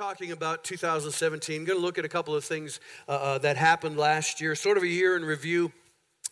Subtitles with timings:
[0.00, 1.60] talking about 2017.
[1.60, 4.54] I'm going to look at a couple of things uh, uh, that happened last year,
[4.54, 5.72] sort of a year in review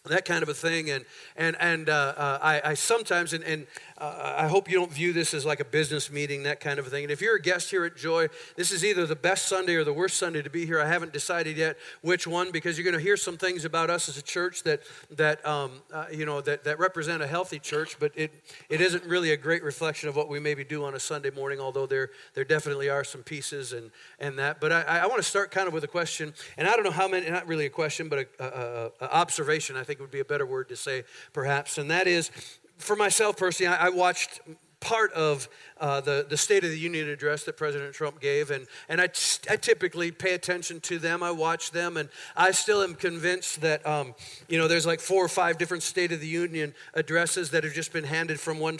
[0.08, 1.04] that kind of a thing and
[1.36, 3.66] and and uh, uh, I, I, sometimes and, and
[3.98, 6.86] uh, I hope you don't view this as like a business meeting, that kind of
[6.86, 7.04] a thing.
[7.04, 9.82] And if you're a guest here at Joy, this is either the best Sunday or
[9.82, 10.80] the worst Sunday to be here.
[10.80, 14.08] I haven't decided yet which one because you're going to hear some things about us
[14.08, 17.96] as a church that that um, uh, you know that, that represent a healthy church,
[17.98, 18.32] but it
[18.68, 21.58] it isn't really a great reflection of what we maybe do on a Sunday morning.
[21.58, 24.60] Although there there definitely are some pieces and and that.
[24.60, 26.90] But I, I want to start kind of with a question, and I don't know
[26.90, 27.28] how many.
[27.28, 29.76] Not really a question, but a, a, a observation.
[29.76, 32.30] I think would be a better word to say, perhaps, and that is
[32.78, 34.40] for myself personally, I, I watched
[34.80, 35.48] part of
[35.80, 39.08] uh, the, the State of the Union address that President Trump gave, and, and I,
[39.08, 41.22] t- I typically pay attention to them.
[41.22, 44.14] I watch them, and I still am convinced that, um,
[44.48, 47.72] you know, there's like four or five different State of the Union addresses that have
[47.72, 48.78] just been handed from one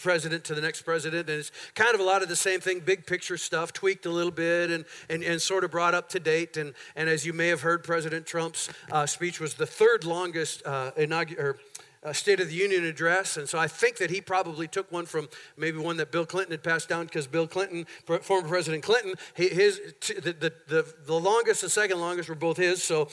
[0.00, 2.80] president to the next president and it's kind of a lot of the same thing
[2.80, 6.20] big picture stuff tweaked a little bit and, and, and sort of brought up to
[6.20, 10.04] date and, and as you may have heard president trump's uh, speech was the third
[10.04, 11.54] longest uh, inaugural
[12.02, 13.36] uh, State of the Union address.
[13.36, 16.52] And so I think that he probably took one from maybe one that Bill Clinton
[16.52, 17.86] had passed down because Bill Clinton,
[18.22, 22.82] former President Clinton, his, the, the, the, the longest and second longest were both his.
[22.82, 23.08] So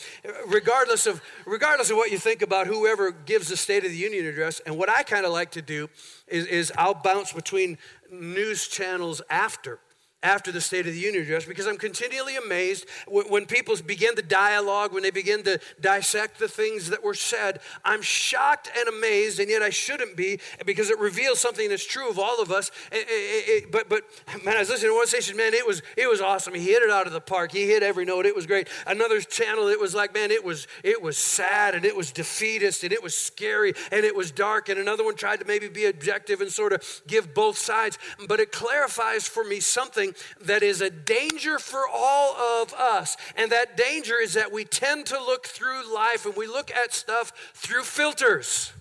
[0.47, 4.25] regardless of, regardless of what you think about whoever gives the State of the Union
[4.25, 5.89] address, and what I kind of like to do
[6.27, 7.77] is, is I'll bounce between
[8.11, 9.79] news channels after
[10.23, 14.15] after the State of the Union address because I'm continually amazed when, when people begin
[14.15, 17.59] the dialogue, when they begin to dissect the things that were said.
[17.83, 22.09] I'm shocked and amazed, and yet I shouldn't be because it reveals something that's true
[22.09, 22.71] of all of us.
[22.91, 24.03] It, it, it, but, but
[24.43, 26.55] man, I was listening to one station, man, it was, it was awesome.
[26.55, 27.51] He hit it out of the park.
[27.51, 28.25] He hit every note.
[28.25, 28.67] It was great.
[28.87, 32.83] Another channel, it was like, man, it was, it was sad and it was defeatist
[32.83, 34.69] and it was scary and it was dark.
[34.69, 37.99] And another one tried to maybe be objective and sort of give both sides.
[38.27, 40.04] But it clarifies for me something
[40.41, 43.17] that is a danger for all of us.
[43.35, 46.93] And that danger is that we tend to look through life and we look at
[46.93, 48.73] stuff through filters.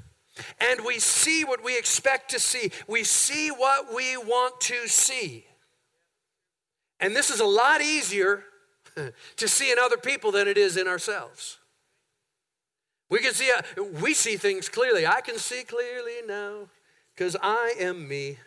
[0.61, 2.73] And we see what we expect to see.
[2.89, 5.47] We see what we want to see.
[7.01, 8.45] And this is a lot easier
[9.37, 11.59] to see in other people than it is in ourselves.
[13.11, 15.07] We can see, uh, we see things clearly.
[15.07, 16.69] I can see clearly now
[17.15, 18.39] because I am me.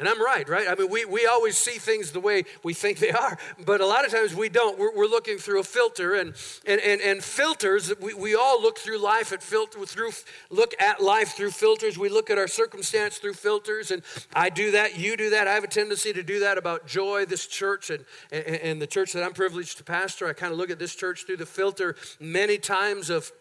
[0.00, 0.68] And I'm right, right?
[0.68, 3.36] I mean, we, we always see things the way we think they are,
[3.66, 4.78] but a lot of times we don't.
[4.78, 8.78] We're, we're looking through a filter, and, and, and, and filters, we, we all look
[8.78, 10.12] through life at filter, through,
[10.50, 11.98] look at life through filters.
[11.98, 15.48] We look at our circumstance through filters, and I do that, you do that.
[15.48, 18.86] I have a tendency to do that about joy, this church, and, and, and the
[18.86, 20.28] church that I'm privileged to pastor.
[20.28, 23.32] I kind of look at this church through the filter many times of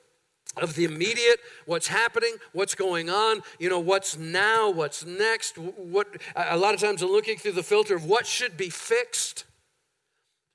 [0.62, 5.58] of the immediate, what's happening, what's going on, you know, what's now, what's next.
[5.58, 9.46] What a lot of times I'm looking through the filter of what should be fixed.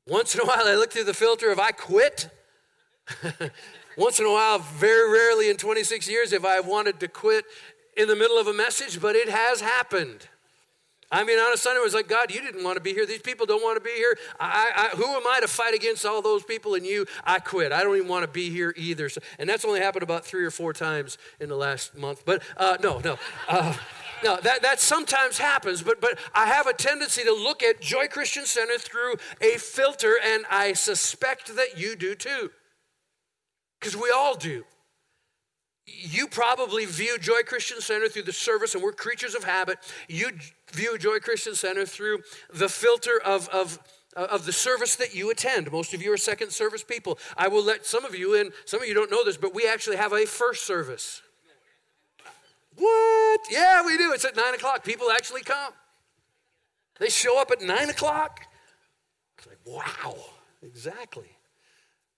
[0.07, 2.29] Once in a while I look through the filter of I quit.
[3.97, 7.45] Once in a while, very rarely in 26 years, if I wanted to quit
[7.97, 10.29] in the middle of a message, but it has happened.
[11.12, 13.05] I mean, on a Sunday, it was like, God, you didn't want to be here.
[13.05, 14.17] These people don't want to be here.
[14.41, 17.05] I, I, who am I to fight against all those people and you?
[17.23, 17.70] I quit.
[17.70, 19.11] I don't even want to be here either.
[19.11, 22.25] So, and that's only happened about three or four times in the last month.
[22.25, 23.19] But uh, no, no.
[23.47, 23.76] Uh,
[24.25, 28.06] no, that, that sometimes happens, but, but I have a tendency to look at Joy
[28.06, 32.50] Christian Center through a filter, and I suspect that you do too.
[33.81, 34.65] Because we all do
[35.87, 39.79] you probably view Joy Christian Center through the service, and we're creatures of habit.
[40.08, 40.31] You
[40.73, 42.21] view Joy Christian Center through
[42.53, 43.79] the filter of, of,
[44.17, 45.71] of the service that you attend.
[45.71, 47.19] Most of you are second service people.
[47.37, 49.69] I will let some of you in, some of you don't know this, but we
[49.69, 51.23] actually have a first service.
[52.77, 53.41] What?
[53.51, 54.13] Yeah, we do.
[54.13, 54.85] It's at nine o'clock.
[54.85, 55.73] People actually come.
[56.99, 58.41] They show up at nine o'clock.
[59.39, 60.17] It's like, wow,
[60.63, 61.37] exactly.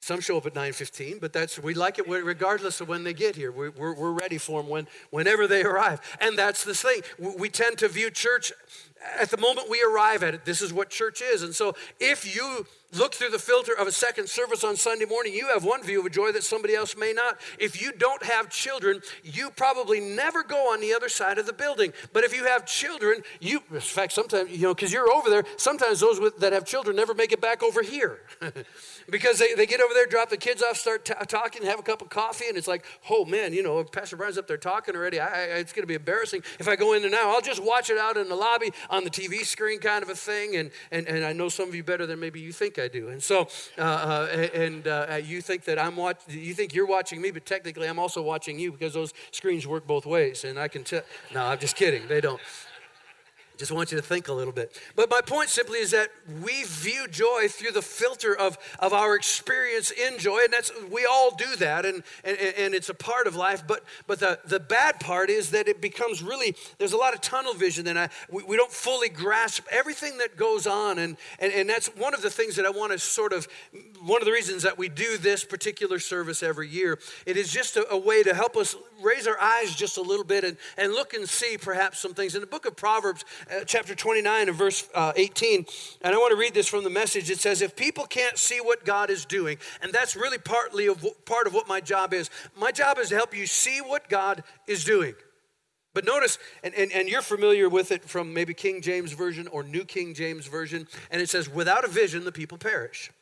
[0.05, 3.37] Some show up at 9:15, but that's we like it regardless of when they get
[3.37, 3.51] here.
[3.51, 7.01] We're, we're, we're ready for them when, whenever they arrive, and that's the thing.
[7.19, 8.53] We tend to view church
[9.19, 10.45] at the moment we arrive at it.
[10.45, 13.93] This is what church is, and so if you look through the filter of a
[13.93, 16.97] second service on Sunday morning, you have one view of a joy that somebody else
[16.97, 17.41] may not.
[17.59, 21.53] If you don't have children, you probably never go on the other side of the
[21.53, 21.93] building.
[22.13, 25.45] But if you have children, you, in fact, sometimes, you know, because you're over there,
[25.57, 28.21] sometimes those with, that have children never make it back over here.
[29.11, 31.83] because they, they get over there, drop the kids off, start t- talking, have a
[31.83, 34.95] cup of coffee, and it's like, oh man, you know, Pastor Brian's up there talking
[34.95, 35.21] already.
[35.21, 37.31] I, I, it's going to be embarrassing if I go in there now.
[37.35, 40.15] I'll just watch it out in the lobby on the TV screen, kind of a
[40.15, 40.57] thing.
[40.57, 43.09] And, and, and I know some of you better than maybe you think I do.
[43.09, 47.21] And so, uh, uh, and uh, you think that I'm watching, you think you're watching
[47.21, 50.45] me, but technically I'm also watching you because those screens work both ways.
[50.45, 51.03] And I can tell.
[51.33, 52.07] No, I'm just kidding.
[52.09, 52.41] They don't.
[53.57, 54.81] Just want you to think a little bit.
[54.97, 56.11] But my point simply is that
[56.43, 61.07] we view joy through the filter of, of our experience in joy, and that's we
[61.07, 63.67] all do that, and, and, and it's a part of life.
[63.67, 67.21] But but the, the bad part is that it becomes really there's a lot of
[67.21, 71.53] tunnel vision, and I, we, we don't fully grasp everything that goes on, and, and
[71.53, 73.47] and that's one of the things that I want to sort of
[74.05, 76.99] one of the reasons that we do this particular service every year.
[77.27, 80.25] It is just a, a way to help us raise our eyes just a little
[80.25, 83.25] bit and, and look and see perhaps some things in the book of Proverbs
[83.67, 85.67] chapter 29 and verse uh, 18.
[86.03, 87.31] And I want to read this from the message.
[87.31, 91.07] It says, If people can't see what God is doing, and that's really partly of,
[91.25, 94.43] part of what my job is, my job is to help you see what God
[94.67, 95.15] is doing.
[95.95, 99.63] But notice, and, and, and, you're familiar with it from maybe King James Version or
[99.63, 103.13] New King James Version, and it says, Without a vision, the people perish.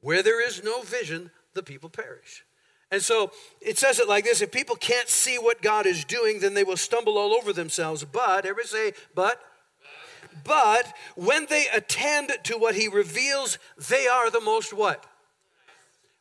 [0.00, 2.44] Where there is no vision, the people perish.
[2.90, 6.40] And so it says it like this if people can't see what God is doing,
[6.40, 8.04] then they will stumble all over themselves.
[8.04, 9.40] But, everybody say, but,
[10.44, 15.04] but when they attend to what he reveals, they are the most what?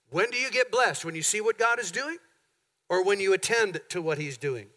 [0.09, 1.05] When do you get blessed?
[1.05, 2.17] When you see what God is doing?
[2.89, 4.67] Or when you attend to what he's doing?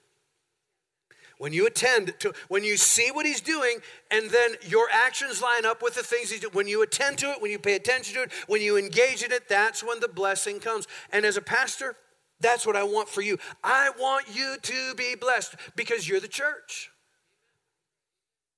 [1.39, 3.79] When you attend to, when you see what he's doing,
[4.11, 7.31] and then your actions line up with the things he's doing, when you attend to
[7.31, 10.09] it, when you pay attention to it, when you engage in it, that's when the
[10.09, 10.87] blessing comes.
[11.11, 11.97] And as a pastor,
[12.41, 13.39] that's what I want for you.
[13.65, 16.91] I want you to be blessed because you're the church.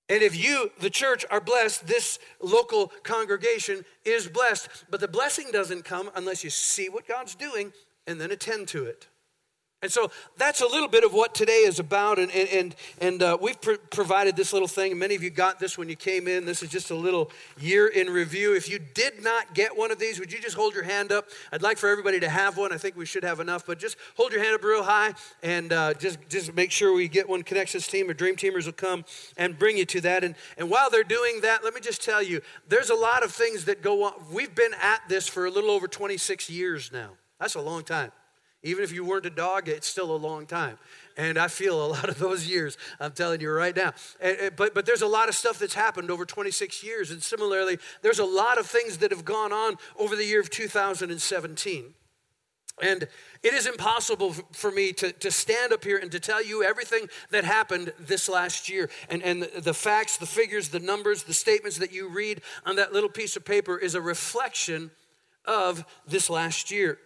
[0.08, 4.68] And if you, the church, are blessed, this local congregation is blessed.
[4.90, 7.72] But the blessing doesn't come unless you see what God's doing
[8.06, 9.08] and then attend to it.
[9.82, 12.20] And so that's a little bit of what today is about.
[12.20, 14.96] And, and, and, uh, we've pr- provided this little thing.
[14.96, 16.44] Many of you got this when you came in.
[16.44, 18.54] This is just a little year in review.
[18.54, 21.26] If you did not get one of these, would you just hold your hand up?
[21.50, 22.72] I'd like for everybody to have one.
[22.72, 25.72] I think we should have enough, but just hold your hand up real high and
[25.72, 27.42] uh, just, just make sure we get one.
[27.42, 29.04] Connections team or Dream Teamers will come
[29.36, 30.22] and bring you to that.
[30.22, 33.32] And, and while they're doing that, let me just tell you there's a lot of
[33.32, 34.12] things that go on.
[34.30, 37.10] We've been at this for a little over 26 years now.
[37.40, 38.12] That's a long time.
[38.62, 40.78] Even if you weren't a dog, it's still a long time.
[41.16, 43.92] And I feel a lot of those years, I'm telling you right now.
[44.20, 47.10] And, but, but there's a lot of stuff that's happened over 26 years.
[47.10, 50.48] And similarly, there's a lot of things that have gone on over the year of
[50.48, 51.94] 2017.
[52.80, 53.06] And
[53.42, 57.08] it is impossible for me to, to stand up here and to tell you everything
[57.30, 58.88] that happened this last year.
[59.10, 62.92] And, and the facts, the figures, the numbers, the statements that you read on that
[62.92, 64.92] little piece of paper is a reflection
[65.44, 66.98] of this last year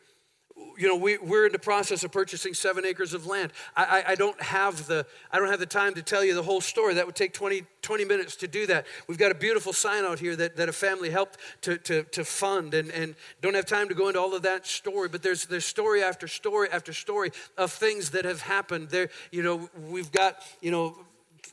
[0.78, 3.52] you know, we, we're in the process of purchasing seven acres of land.
[3.74, 6.42] I, I, I, don't have the, I don't have the time to tell you the
[6.42, 6.94] whole story.
[6.94, 8.86] That would take 20, 20 minutes to do that.
[9.06, 12.24] We've got a beautiful sign out here that, that a family helped to, to, to
[12.24, 15.46] fund and, and don't have time to go into all of that story, but there's,
[15.46, 18.90] there's story after story after story of things that have happened.
[18.90, 20.96] There, you know, we've got, you know,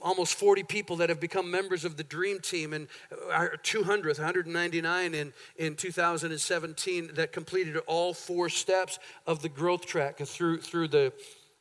[0.04, 4.20] almost 40 people that have become members of the Dream Team, and uh, our 200th,
[4.20, 10.90] 199 in, in 2017 that completed all four steps of the growth track through, through
[10.90, 11.14] the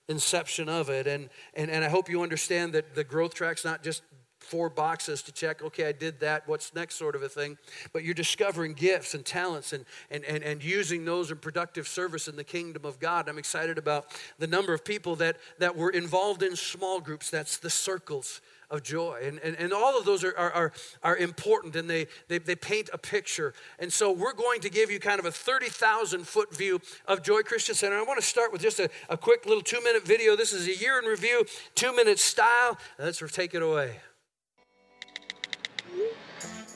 [0.08, 1.06] inception of it.
[1.06, 4.02] And, and, and I hope you understand that the growth track's not just
[4.52, 7.56] four boxes to check okay i did that what's next sort of a thing
[7.94, 12.28] but you're discovering gifts and talents and, and, and, and using those in productive service
[12.28, 14.04] in the kingdom of god i'm excited about
[14.38, 18.82] the number of people that, that were involved in small groups that's the circles of
[18.82, 19.20] joy.
[19.22, 22.88] And, and, and all of those are, are, are, important and they, they, they paint
[22.92, 23.52] a picture.
[23.78, 27.42] And so we're going to give you kind of a 30,000 foot view of Joy
[27.42, 27.96] Christian Center.
[27.96, 30.36] I want to start with just a, a quick little two minute video.
[30.36, 31.44] This is a year in review,
[31.74, 32.78] two minute style.
[32.98, 33.96] Let's take it away.
[35.92, 36.71] Thank you.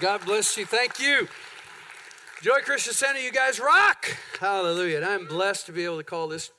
[0.00, 0.64] God bless you.
[0.64, 1.28] Thank you.
[2.40, 4.16] Joy Christian Center, you guys rock.
[4.40, 4.96] Hallelujah.
[4.96, 6.52] And I'm blessed to be able to call this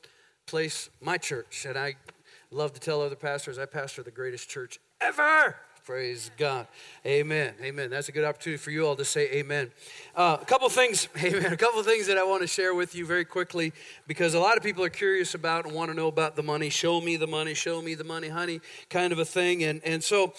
[0.45, 1.65] place my church.
[1.67, 1.95] And I
[2.51, 5.55] love to tell other pastors I pastor the greatest church ever.
[5.83, 6.67] Praise God.
[7.07, 7.55] Amen.
[7.59, 7.89] Amen.
[7.89, 9.71] That's a good opportunity for you all to say amen.
[10.15, 11.51] Uh, a couple things, amen.
[11.51, 13.73] A couple things that I want to share with you very quickly
[14.05, 16.69] because a lot of people are curious about and want to know about the money.
[16.69, 18.61] Show me the money, show me the money, honey,
[18.91, 19.63] kind of a thing.
[19.63, 20.33] And, and so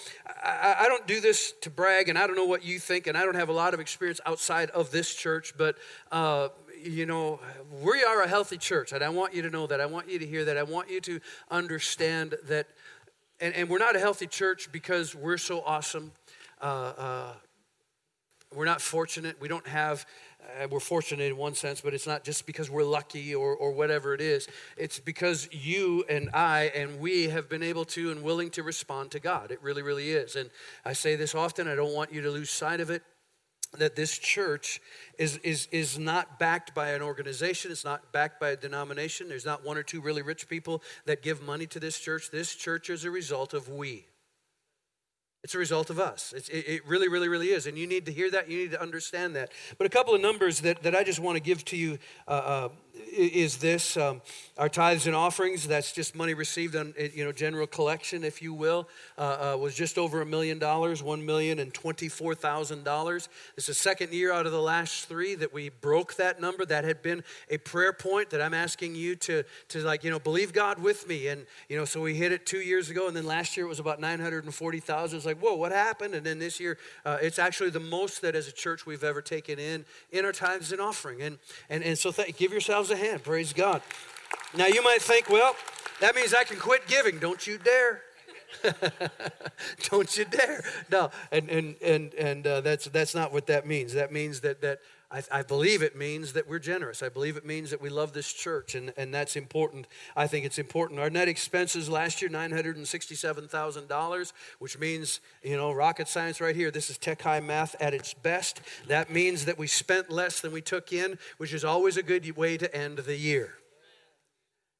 [0.45, 3.19] I, I don't do this to brag, and I don't know what you think, and
[3.19, 5.77] I don't have a lot of experience outside of this church, but
[6.13, 6.51] uh,
[6.85, 7.41] you know,
[7.83, 9.81] we are a healthy church, and I want you to know that.
[9.81, 10.57] I want you to hear that.
[10.57, 11.21] I want you to
[11.51, 12.69] understand that
[13.43, 16.13] and, and we're not a healthy church because we're so awesome.
[16.61, 17.33] Uh, uh,
[18.55, 19.37] we're not fortunate.
[19.41, 20.07] We don't have,
[20.63, 23.73] uh, we're fortunate in one sense, but it's not just because we're lucky or, or
[23.73, 24.47] whatever it is.
[24.77, 29.11] It's because you and I and we have been able to and willing to respond
[29.13, 29.51] to God.
[29.51, 30.37] It really, really is.
[30.37, 30.49] And
[30.85, 33.03] I say this often, I don't want you to lose sight of it
[33.79, 34.81] that this church
[35.19, 39.29] is, is, is not backed by an organization, it's not backed by a denomination.
[39.29, 42.31] There's not one or two really rich people that give money to this church.
[42.31, 44.07] This church is a result of we.
[45.43, 46.33] It's a result of us.
[46.37, 47.67] It's, it, it, really, really, really is.
[47.67, 48.49] And you need to hear that.
[48.49, 49.51] You need to understand that.
[49.77, 51.99] But a couple of numbers that, that I just want to give to you
[52.29, 52.69] uh, uh,
[53.11, 54.21] is this um,
[54.59, 55.67] our tithes and offerings.
[55.67, 58.89] That's just money received on you know general collection if you will.
[59.19, 63.29] Uh, uh, was just over a million dollars one million and twenty-four thousand dollars.
[63.57, 66.65] It's the second year out of the last three that we broke that number.
[66.65, 70.19] That had been a prayer point that i'm asking you to to like you know
[70.19, 71.29] believe god with me.
[71.29, 73.71] And you know so we hit it two years ago and then last year it
[73.71, 76.15] was about 940000 it's like whoa what happened?
[76.15, 79.23] And then this year uh, it's actually the most that as a church we've ever
[79.23, 81.23] taken in in our tithes and offering.
[81.23, 83.23] And and, and so th- give yourselves a hand.
[83.23, 83.83] Praise God.
[84.57, 85.57] Now you might think, well,
[86.01, 87.19] that means I can quit giving.
[87.19, 88.03] Don't you dare.
[89.91, 90.63] Don't you dare.
[90.91, 93.95] No, and and and and uh, that's that's not what that means.
[93.95, 94.81] That means that that
[95.13, 97.03] I, I, believe it means that we're generous.
[97.03, 99.87] I believe it means that we love this church, and, and that's important.
[100.17, 101.01] I think it's important.
[101.01, 106.71] Our net expenses last year, $967,000, which means, you know, rocket science right here.
[106.71, 108.63] This is tech high math at its best.
[108.89, 112.35] That means that we spent less than we took in, which is always a good
[112.35, 113.57] way to end the year.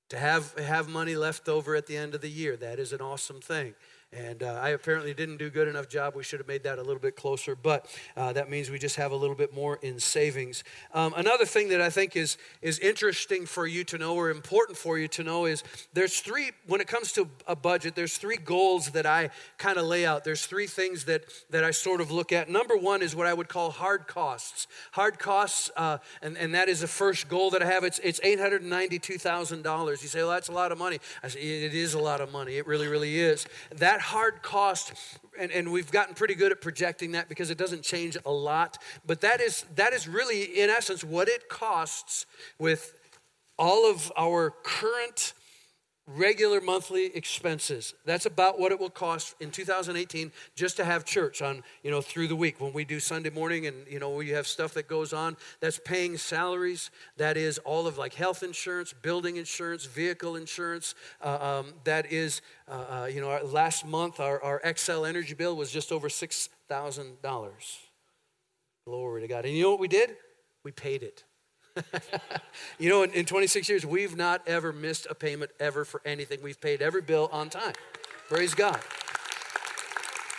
[0.09, 3.03] To have, have money left over at the end of the year, that is an
[3.03, 3.75] awesome thing.
[4.13, 6.15] And uh, I apparently didn't do good enough job.
[6.15, 8.97] We should have made that a little bit closer, but uh, that means we just
[8.97, 10.65] have a little bit more in savings.
[10.93, 14.77] Um, another thing that I think is is interesting for you to know or important
[14.77, 15.65] for you to know is
[15.95, 17.95] there's three when it comes to a budget.
[17.95, 20.25] There's three goals that I kind of lay out.
[20.25, 22.51] There's three things that that I sort of look at.
[22.51, 24.67] Number one is what I would call hard costs.
[24.91, 27.83] Hard costs, uh, and and that is the first goal that I have.
[27.83, 30.03] It's it's eight hundred ninety two thousand dollars.
[30.03, 31.01] You say, well, that's a lot of money.
[31.23, 32.59] I say, it is a lot of money.
[32.59, 33.47] It really, really is.
[33.77, 34.93] That hard cost
[35.39, 38.79] and, and we've gotten pretty good at projecting that because it doesn't change a lot
[39.07, 42.27] but that is that is really in essence what it costs
[42.59, 42.95] with
[43.59, 45.35] all of our current
[46.17, 47.95] regular monthly expenses.
[48.05, 52.01] That's about what it will cost in 2018 just to have church on you know
[52.01, 52.61] through the week.
[52.61, 55.79] When we do sunday morning and you know we have stuff that goes on that's
[55.79, 56.91] paying salaries.
[57.17, 60.95] That is all of like health insurance building insurance vehicle insurance.
[61.21, 65.35] Uh, um, that is uh, uh, you know our, last month our, our xcel energy
[65.35, 67.79] bill was just over $6000
[68.85, 69.45] glory to god.
[69.45, 70.17] And you know what we did?
[70.65, 71.25] We paid it
[72.79, 76.43] you know, in, in 26 years, we've not ever missed a payment ever for anything.
[76.43, 77.75] We've paid every bill on time.
[78.29, 78.81] Praise God.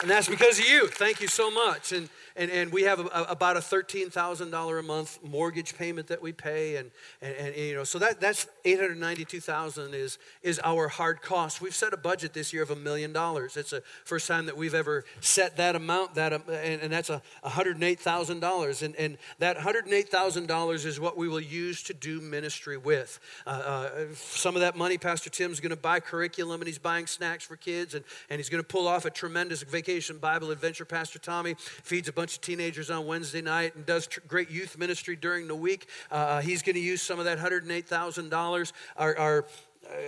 [0.03, 0.87] And that's because of you.
[0.89, 1.93] Thank you so much.
[1.93, 6.21] And and, and we have a, a, about a $13,000 a month mortgage payment that
[6.21, 6.77] we pay.
[6.77, 6.91] And,
[7.21, 11.61] and, and you know, so that, that's 892000 is, is our hard cost.
[11.61, 13.55] We've set a budget this year of a million dollars.
[13.57, 17.21] It's the first time that we've ever set that amount, that, and, and that's a
[17.45, 18.83] $108,000.
[18.83, 23.19] And, and that $108,000 is what we will use to do ministry with.
[23.45, 27.05] Uh, uh, some of that money, Pastor Tim's going to buy curriculum and he's buying
[27.05, 30.85] snacks for kids and, and he's going to pull off a tremendous vacation Bible adventure.
[30.85, 34.49] Pastor Tommy feeds a bunch bunch of teenagers on Wednesday night and does tr- great
[34.49, 35.87] youth ministry during the week.
[36.09, 38.71] Uh, uh he's going to use some of that $108,000.
[38.95, 39.45] Our, our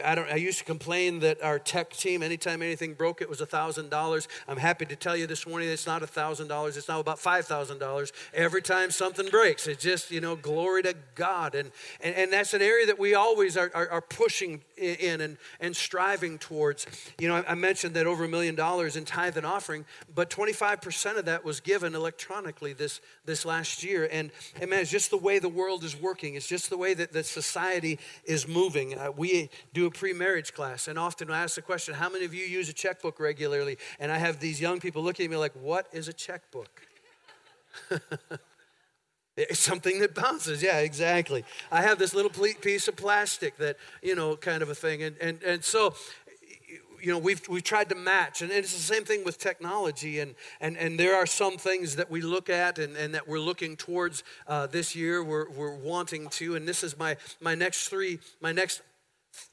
[0.03, 0.29] I don't.
[0.29, 4.27] I used to complain that our tech team, anytime anything broke, it was thousand dollars.
[4.47, 6.77] I'm happy to tell you this morning it's not thousand dollars.
[6.77, 9.67] It's now about five thousand dollars every time something breaks.
[9.67, 13.15] It's just you know glory to God, and and, and that's an area that we
[13.15, 16.85] always are, are, are pushing in and and striving towards.
[17.19, 20.29] You know, I, I mentioned that over a million dollars in tithe and offering, but
[20.29, 24.91] 25 percent of that was given electronically this this last year, and and man, it's
[24.91, 26.35] just the way the world is working.
[26.35, 28.97] It's just the way that that society is moving.
[28.97, 30.87] Uh, we do a pre marriage class.
[30.87, 33.77] And often I ask the question, How many of you use a checkbook regularly?
[33.99, 36.81] And I have these young people looking at me like, What is a checkbook?
[39.37, 40.63] It's something that bounces.
[40.63, 41.43] Yeah, exactly.
[41.69, 45.03] I have this little piece of plastic that, you know, kind of a thing.
[45.03, 45.93] And, and, and so,
[47.01, 48.41] you know, we've, we've tried to match.
[48.41, 50.21] And it's the same thing with technology.
[50.21, 53.39] And, and, and there are some things that we look at and, and that we're
[53.39, 55.21] looking towards uh, this year.
[55.21, 56.55] We're, we're wanting to.
[56.55, 58.83] And this is my, my next three, my next,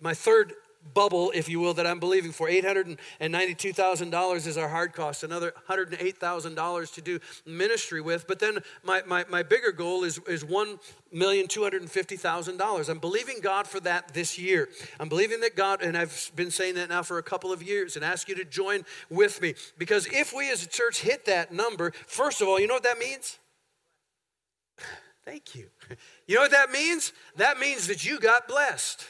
[0.00, 0.54] my third
[0.94, 2.48] bubble, if you will, that I'm believing for.
[2.48, 8.26] $892,000 is our hard cost, another $108,000 to do ministry with.
[8.26, 12.88] But then my, my, my bigger goal is, is $1,250,000.
[12.88, 14.68] I'm believing God for that this year.
[15.00, 17.96] I'm believing that God, and I've been saying that now for a couple of years,
[17.96, 19.54] and ask you to join with me.
[19.78, 22.82] Because if we as a church hit that number, first of all, you know what
[22.84, 23.38] that means?
[25.24, 25.68] Thank you.
[26.28, 27.12] You know what that means?
[27.36, 29.04] That means that you got blessed.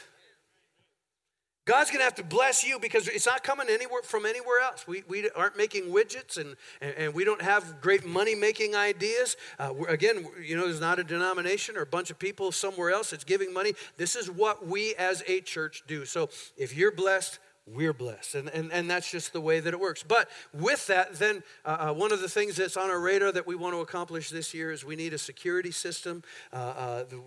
[1.65, 4.85] God's going to have to bless you because it's not coming anywhere from anywhere else.
[4.85, 9.37] We, we aren't making widgets and, and, and we don't have great money making ideas.
[9.57, 13.11] Uh, again, you know, there's not a denomination or a bunch of people somewhere else
[13.11, 13.73] that's giving money.
[13.95, 16.03] This is what we as a church do.
[16.03, 18.35] So if you're blessed, we're blessed.
[18.35, 20.03] And, and, and that's just the way that it works.
[20.03, 23.47] But with that, then uh, uh, one of the things that's on our radar that
[23.47, 26.23] we want to accomplish this year is we need a security system.
[26.51, 27.21] Uh, uh the,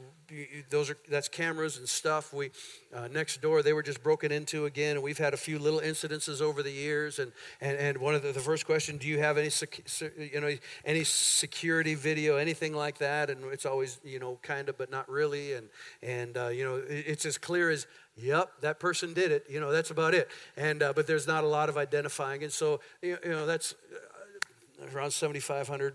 [0.71, 2.33] those are that's cameras and stuff.
[2.33, 2.51] We
[2.95, 5.81] uh, next door they were just broken into again, and we've had a few little
[5.81, 7.19] incidences over the years.
[7.19, 9.51] And and, and one of the, the first question: Do you have any
[10.19, 13.31] you know any security video, anything like that?
[13.31, 15.53] And it's always you know kind of, but not really.
[15.53, 15.69] And
[16.03, 19.45] and uh, you know it's as clear as Yep, that person did it.
[19.49, 20.29] You know, that's about it.
[20.57, 23.75] And uh, but there's not a lot of identifying, and so you you know that's
[23.93, 25.95] uh, around 7,500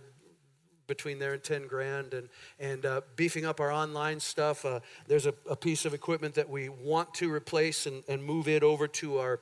[0.87, 2.27] between there and 10 grand and,
[2.59, 6.49] and uh, beefing up our online stuff uh, there's a, a, piece of equipment that
[6.49, 9.39] we want to replace and, and move it over to our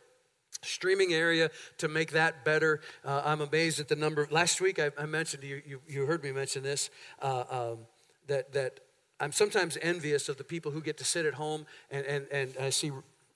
[0.61, 4.91] streaming area to make that better uh, i'm amazed at the number last week i,
[4.95, 7.79] I mentioned you, you, you, heard me mention this um,
[8.27, 8.81] that, that
[9.19, 12.53] I'm sometimes envious of the people who get to sit at home and, and, and
[12.59, 12.91] I see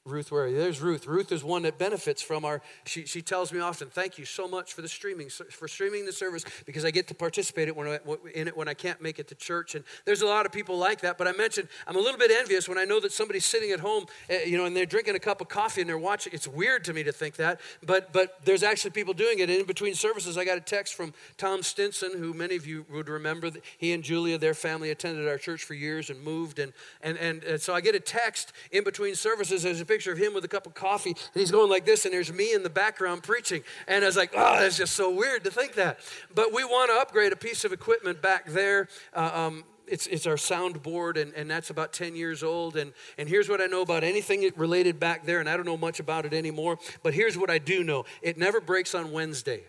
[0.05, 1.07] Ruth, where there's Ruth.
[1.07, 2.61] Ruth is one that benefits from our.
[2.85, 6.11] She, she tells me often, "Thank you so much for the streaming for streaming the
[6.11, 9.75] service because I get to participate in it when I can't make it to church."
[9.75, 11.17] And there's a lot of people like that.
[11.17, 13.79] But I mentioned I'm a little bit envious when I know that somebody's sitting at
[13.79, 16.33] home, eh, you know, and they're drinking a cup of coffee and they're watching.
[16.33, 19.49] It's weird to me to think that, but but there's actually people doing it.
[19.49, 22.85] And in between services, I got a text from Tom Stinson, who many of you
[22.91, 23.51] would remember.
[23.77, 27.41] He and Julia, their family, attended our church for years and moved, and and and,
[27.45, 29.63] and so I get a text in between services.
[29.63, 32.05] There's a picture of him with a cup of coffee, and he's going like this,
[32.05, 33.61] and there's me in the background preaching.
[33.87, 35.99] And I was like, oh, that's just so weird to think that.
[36.33, 38.87] But we want to upgrade a piece of equipment back there.
[39.13, 42.75] Uh, um, it's, it's our soundboard, and, and that's about 10 years old.
[42.75, 45.77] And, and here's what I know about anything related back there, and I don't know
[45.77, 49.61] much about it anymore, but here's what I do know it never breaks on Wednesday.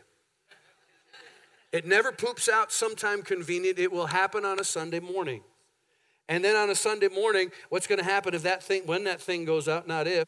[1.71, 3.79] It never poops out sometime convenient.
[3.79, 5.43] It will happen on a Sunday morning.
[6.29, 9.21] And then on a Sunday morning, what's going to happen if that thing, when that
[9.21, 10.25] thing goes out, not if,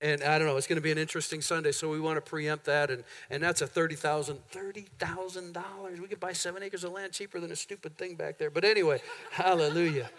[0.00, 2.20] and I don't know, it's going to be an interesting Sunday, so we want to
[2.20, 2.90] preempt that.
[2.90, 6.00] And, and that's a $30,000, $30,000.
[6.00, 8.50] We could buy seven acres of land cheaper than a stupid thing back there.
[8.50, 9.00] But anyway,
[9.30, 10.10] hallelujah.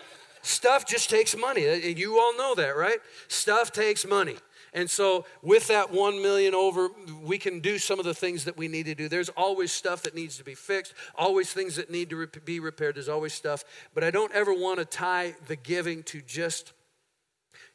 [0.41, 1.67] Stuff just takes money.
[1.67, 2.99] Uh, you all know that, right?
[3.27, 4.37] Stuff takes money.
[4.73, 6.89] And so, with that one million over,
[7.21, 9.07] we can do some of the things that we need to do.
[9.07, 12.95] There's always stuff that needs to be fixed, always things that need to be repaired.
[12.95, 13.63] There's always stuff.
[13.93, 16.73] But I don't ever want to tie the giving to just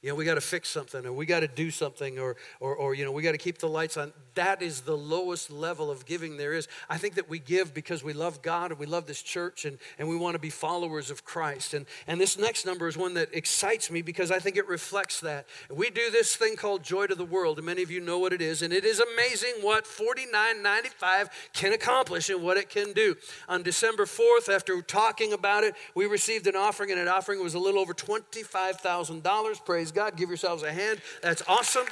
[0.02, 2.74] you know, we got to fix something or we got to do something or, or,
[2.74, 4.12] or you know, we got to keep the lights on.
[4.34, 6.66] That is the lowest level of giving there is.
[6.90, 9.78] I think that we give because we love God and we love this church and,
[10.00, 11.72] and we want to be followers of Christ.
[11.72, 15.20] And, and this next number is one that excites me because I think it reflects
[15.20, 15.46] that.
[15.70, 18.32] We do this thing called Joy to the World, and many of you know what
[18.32, 18.62] it is.
[18.62, 23.14] And it is amazing what 49.95 can accomplish and what it can do.
[23.48, 27.54] On December 4th, after talking about it, we received an offering, and an offering was
[27.54, 29.64] a little over $25,000.
[29.64, 30.16] Praise God.
[30.16, 31.00] Give yourselves a hand.
[31.22, 31.86] That's awesome.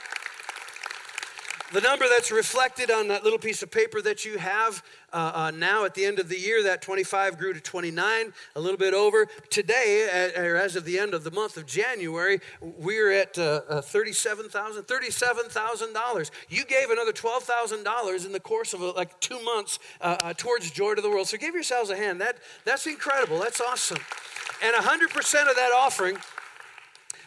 [1.72, 4.82] The number that's reflected on that little piece of paper that you have
[5.12, 8.60] uh, uh, now at the end of the year, that 25 grew to 29, a
[8.60, 9.26] little bit over.
[9.50, 13.80] Today, or as of the end of the month of January, we're at uh, uh
[13.80, 16.30] $37,000, $37,000.
[16.48, 20.96] You gave another $12,000 in the course of uh, like two months uh, towards Joy
[20.96, 21.28] to the World.
[21.28, 22.20] So give yourselves a hand.
[22.20, 23.38] That, that's incredible.
[23.38, 23.98] That's awesome.
[24.60, 25.06] And 100%
[25.48, 26.18] of that offering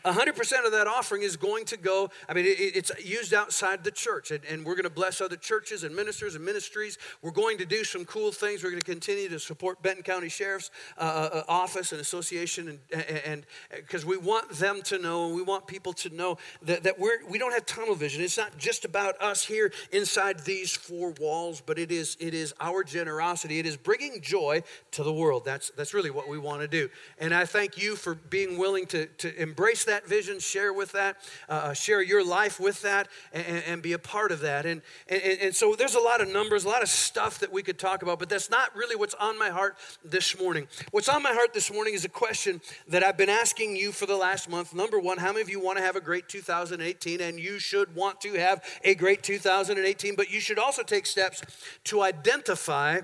[0.06, 3.92] 100% of that offering is going to go, I mean, it, it's used outside the
[3.92, 4.32] church.
[4.32, 6.98] And, and we're going to bless other churches and ministers and ministries.
[7.22, 8.64] We're going to do some cool things.
[8.64, 12.80] We're going to continue to support Benton County Sheriff's uh, uh, uh Office and Association.
[13.26, 17.00] And because we want them to know, and we want people to know that, that
[17.00, 18.22] we're, we don't have tunnel vision.
[18.22, 22.54] It's not just about us here inside these four walls, but it is, it is
[22.60, 23.60] our generosity.
[23.60, 25.46] It is bringing joy to the world.
[25.46, 26.90] That's, that's really what we want to do.
[27.20, 31.18] And I thank you for being willing to, to embrace that vision, share with that,
[31.50, 34.66] uh, uh, share your life with that, and, and, be a part of that.
[34.66, 37.62] And, and, and so there's a lot of numbers, a lot of stuff that we
[37.64, 40.68] could talk about, but that's not really what's on my heart this morning.
[40.92, 44.06] What's on my heart this morning is a question that I've been asking you for
[44.06, 44.74] the last month.
[44.74, 47.22] Number one, how many of you want to have a great 2018?
[47.22, 51.42] And you should want to have a great 2018, but you should also take steps
[51.86, 53.02] to identify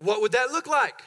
[0.00, 1.02] what would that look like?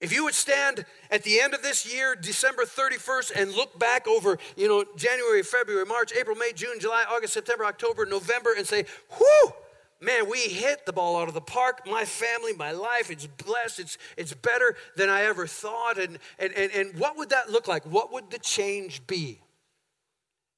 [0.00, 4.08] If you would stand at the end of this year, December 31st, and look back
[4.08, 8.66] over, you know, January, February, March, April, May, June, July, August, September, October, November, and
[8.66, 8.86] say,
[9.18, 9.52] whew,
[10.00, 11.82] man, we hit the ball out of the park.
[11.86, 13.80] My family, my life, it's blessed.
[13.80, 15.98] It's, it's better than I ever thought.
[15.98, 17.84] And, and, and, and what would that look like?
[17.84, 19.40] What would the change be?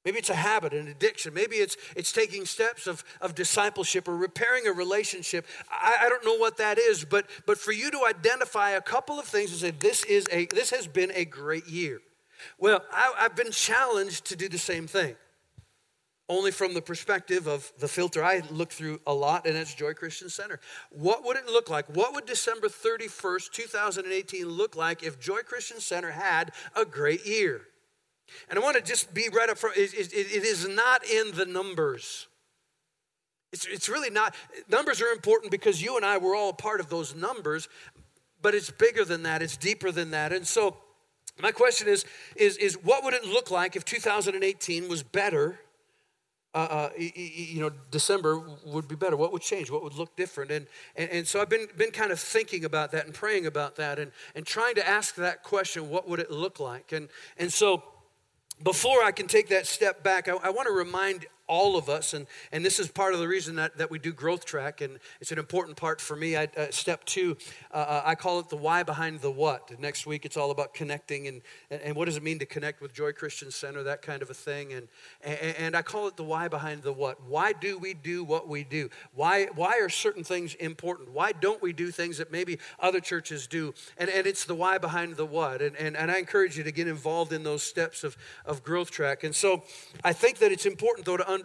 [0.05, 1.33] Maybe it's a habit, an addiction.
[1.33, 5.45] Maybe it's, it's taking steps of, of discipleship or repairing a relationship.
[5.71, 9.17] I, I don't know what that is, but, but for you to identify a couple
[9.17, 12.01] of things and say, this, is a, this has been a great year.
[12.57, 15.15] Well, I, I've been challenged to do the same thing,
[16.27, 19.93] only from the perspective of the filter I look through a lot, and that's Joy
[19.93, 20.59] Christian Center.
[20.91, 21.85] What would it look like?
[21.87, 27.61] What would December 31st, 2018 look like if Joy Christian Center had a great year?
[28.49, 29.77] And I want to just be right up front.
[29.77, 32.27] it, it, it is not in the numbers.
[33.53, 34.35] It's, it's really not.
[34.67, 37.69] Numbers are important because you and I were all part of those numbers,
[38.41, 40.33] but it's bigger than that, it's deeper than that.
[40.33, 40.75] And so,
[41.41, 42.05] my question is,
[42.35, 45.59] is, is what would it look like if 2018 was better?
[46.55, 49.17] Uh, uh, you know, December would be better.
[49.17, 49.71] What would change?
[49.71, 50.51] What would look different?
[50.51, 53.77] And, and, and so I've been, been kind of thinking about that and praying about
[53.77, 56.91] that and, and trying to ask that question what would it look like?
[56.91, 57.09] And,
[57.39, 57.81] and so
[58.61, 62.15] before I can take that step back, I, I want to remind all of us,
[62.15, 64.97] and, and this is part of the reason that, that we do Growth Track, and
[65.21, 66.35] it's an important part for me.
[66.35, 67.37] I, uh, step two,
[67.71, 69.79] uh, uh I call it the why behind the what.
[69.79, 72.91] Next week, it's all about connecting and, and, what does it mean to connect with
[72.91, 74.73] Joy Christian Center, that kind of a thing.
[74.73, 74.87] And,
[75.21, 77.21] and, and I call it the why behind the what.
[77.21, 78.89] Why do we do what we do?
[79.13, 81.11] Why, why are certain things important?
[81.11, 83.75] Why don't we do things that maybe other churches do?
[83.99, 85.61] And, and it's the why behind the what.
[85.61, 88.89] And, and, and I encourage you to get involved in those steps of, of Growth
[88.89, 89.23] Track.
[89.23, 89.63] And so
[90.03, 91.42] I think that it's important, though, to understand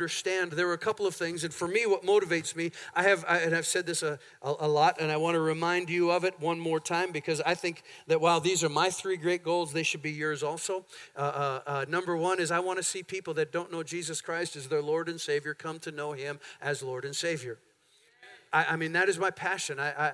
[0.52, 1.44] there are a couple of things.
[1.44, 4.54] And for me, what motivates me, I have, I, and I've said this a, a,
[4.60, 7.54] a lot, and I want to remind you of it one more time because I
[7.54, 10.84] think that while these are my three great goals, they should be yours also.
[11.16, 14.20] Uh, uh, uh, number one is I want to see people that don't know Jesus
[14.20, 17.58] Christ as their Lord and Savior come to know Him as Lord and Savior.
[18.52, 19.78] I, I mean, that is my passion.
[19.78, 20.12] I, I,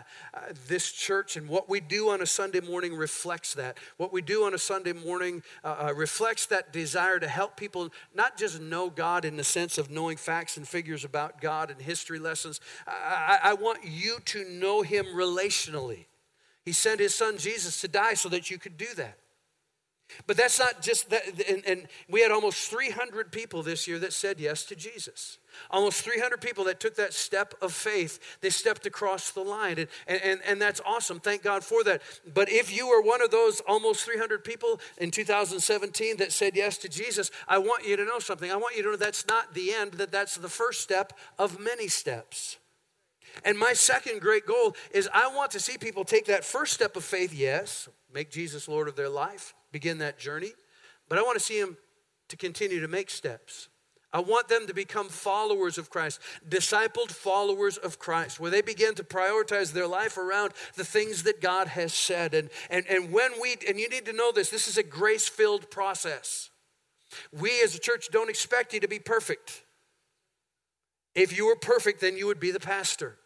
[0.69, 3.79] this church and what we do on a Sunday morning reflects that.
[3.97, 7.91] What we do on a Sunday morning uh, uh, reflects that desire to help people
[8.15, 11.81] not just know God in the sense of knowing facts and figures about God and
[11.81, 12.61] history lessons.
[12.87, 16.07] I want you to know Him relationally.
[16.65, 19.19] He sent His Son Jesus to die so that you could do that.
[20.27, 24.13] But that's not just that, and, and, we had almost 300 people this year that
[24.13, 25.39] said yes to Jesus.
[25.71, 28.39] Almost 300 people that took that step of faith.
[28.41, 29.89] They stepped across the line, and,
[30.23, 31.21] and, and that's awesome.
[31.21, 32.03] Thank God for that.
[32.33, 36.79] But if you were one of those almost 300 people in 2017 that said yes
[36.79, 38.51] to Jesus, I want you to know something.
[38.51, 41.59] I want you to know that's not the end, that that's the first step of
[41.59, 42.59] many steps.
[43.45, 46.97] And my second great goal is I want to see people take that first step
[46.97, 50.53] of faith, yes, make Jesus Lord of their life begin that journey,
[51.09, 51.77] but I want to see them
[52.29, 53.69] to continue to make steps.
[54.13, 58.95] I want them to become followers of Christ, discipled followers of Christ, where they begin
[58.95, 62.33] to prioritize their life around the things that God has said.
[62.35, 65.29] And, and, and when we, and you need to know this, this is a grace
[65.29, 66.51] filled process.
[67.33, 69.65] We as a church don't expect you to be perfect.
[71.17, 73.19] If you were perfect, then you would be the pastor.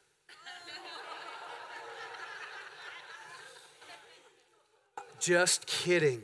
[5.21, 6.23] Just kidding.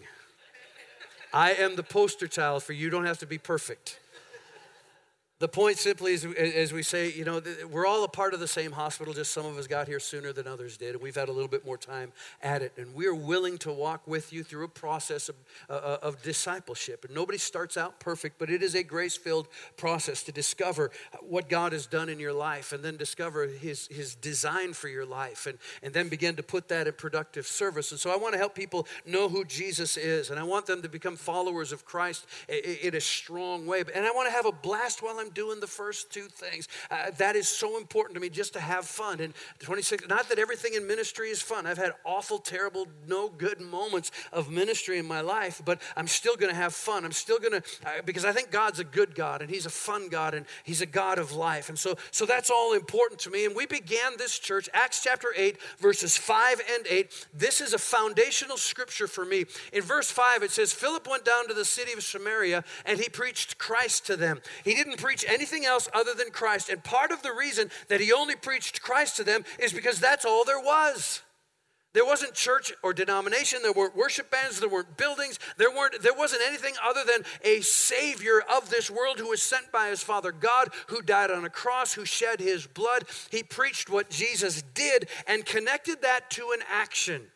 [1.35, 3.99] I am the poster child for you don't have to be perfect.
[5.45, 8.49] The point simply is, as we say, you know, we're all a part of the
[8.49, 10.95] same hospital, just some of us got here sooner than others did.
[10.95, 12.73] And we've had a little bit more time at it.
[12.79, 15.35] And we're willing to walk with you through a process of,
[15.69, 17.05] uh, uh of discipleship.
[17.05, 21.51] And nobody starts out perfect, but it is a grace filled process to discover what
[21.51, 25.47] God has done in your life and then discover his, his design for your life
[25.47, 27.91] and, and then begin to put that in productive service.
[27.91, 30.31] And so I want to help people know who Jesus is.
[30.31, 33.85] And I want them to become followers of Christ in a strong way.
[33.95, 36.69] And I want to have a blast while I'm doing the first two things.
[36.91, 39.21] Uh, that is so important to me just to have fun.
[39.21, 41.67] And 26, not that everything in ministry is fun.
[41.67, 46.37] I've had awful, terrible, no good moments of ministry in my life, but I'm still
[46.37, 47.05] going to have fun.
[47.05, 49.71] I'm still going to, uh, because I think God's a good God and He's a
[49.71, 51.69] fun God and He's a God of life.
[51.69, 53.45] And so, so that's all important to me.
[53.45, 57.27] And we began this church, Acts chapter 8, verses 5 and 8.
[57.35, 59.45] This is a foundational scripture for me.
[59.73, 63.09] In verse 5, it says, Philip went down to the city of Samaria and he
[63.09, 64.41] preached Christ to them.
[64.65, 66.69] He didn't preach anything else other than Christ.
[66.69, 70.25] And part of the reason that he only preached Christ to them is because that's
[70.25, 71.23] all there was.
[71.93, 76.13] There wasn't church or denomination, there weren't worship bands, there weren't buildings, there weren't there
[76.13, 80.33] wasn't anything other than a savior of this world who was sent by his father
[80.33, 83.05] God, who died on a cross, who shed his blood.
[83.31, 87.29] He preached what Jesus did and connected that to an action.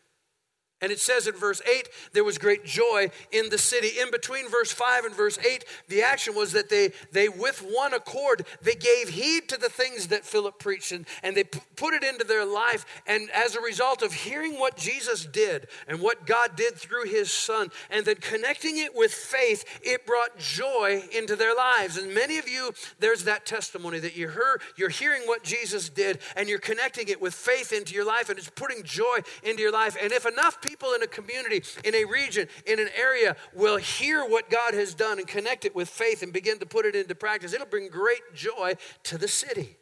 [0.81, 3.99] And it says in verse 8, there was great joy in the city.
[3.99, 7.93] In between verse 5 and verse 8, the action was that they, they with one
[7.93, 11.93] accord, they gave heed to the things that Philip preached and, and they p- put
[11.93, 12.85] it into their life.
[13.05, 17.29] And as a result of hearing what Jesus did and what God did through his
[17.29, 21.97] son, and then connecting it with faith, it brought joy into their lives.
[21.97, 26.19] And many of you, there's that testimony that you heard, you're hearing what Jesus did
[26.37, 29.73] and you're connecting it with faith into your life and it's putting joy into your
[29.73, 29.97] life.
[30.01, 33.77] And if enough people people in a community, in a region, in an area will
[33.77, 36.95] hear what God has done and connect it with faith and begin to put it
[36.95, 39.77] into practice, it'll bring great joy to the city.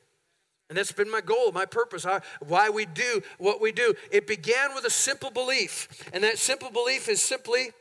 [0.70, 2.06] And that's been my goal, my purpose,
[2.40, 3.96] why we do what we do.
[4.12, 7.72] It began with a simple belief, and that simple belief is simply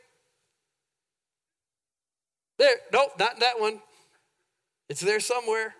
[2.57, 2.75] there.
[2.91, 3.79] Nope, not that one.
[4.89, 5.75] It's there somewhere.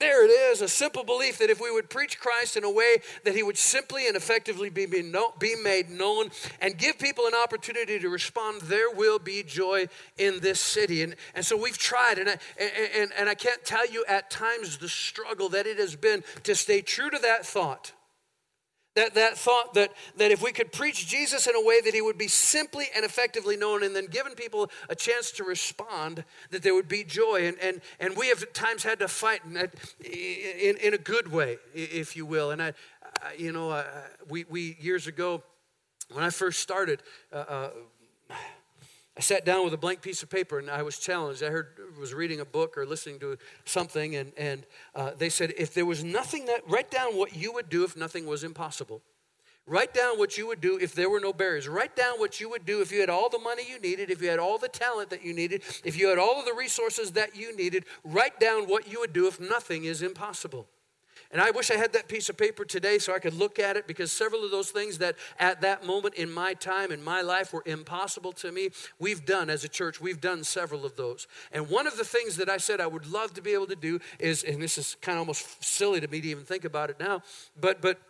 [0.00, 3.02] There it is, a simple belief that if we would preach Christ in a way
[3.24, 5.02] that he would simply and effectively be, be,
[5.38, 6.30] be made known
[6.62, 11.02] and give people an opportunity to respond, there will be joy in this city.
[11.02, 12.38] And, and so we've tried, and I,
[12.96, 16.54] and, and I can't tell you at times the struggle that it has been to
[16.54, 17.92] stay true to that thought
[18.94, 22.02] that, that thought that, that if we could preach Jesus in a way that he
[22.02, 26.62] would be simply and effectively known and then given people a chance to respond, that
[26.62, 27.46] there would be joy.
[27.46, 29.56] And, and, and we have at times had to fight in,
[30.10, 32.50] in, in a good way, if you will.
[32.50, 32.72] And I,
[33.22, 33.84] I you know, uh,
[34.28, 35.42] we, we years ago,
[36.12, 37.70] when I first started, uh, uh,
[39.20, 41.42] I sat down with a blank piece of paper and I was challenged.
[41.42, 45.52] I heard, was reading a book or listening to something, and, and uh, they said,
[45.58, 49.02] if there was nothing that, write down what you would do if nothing was impossible.
[49.66, 51.68] Write down what you would do if there were no barriers.
[51.68, 54.22] Write down what you would do if you had all the money you needed, if
[54.22, 57.10] you had all the talent that you needed, if you had all of the resources
[57.10, 57.84] that you needed.
[58.02, 60.66] Write down what you would do if nothing is impossible.
[61.32, 63.76] And I wish I had that piece of paper today so I could look at
[63.76, 67.20] it because several of those things that at that moment in my time, in my
[67.22, 71.28] life, were impossible to me, we've done as a church, we've done several of those.
[71.52, 73.76] And one of the things that I said I would love to be able to
[73.76, 76.90] do is, and this is kind of almost silly to me to even think about
[76.90, 77.22] it now,
[77.60, 78.00] but, but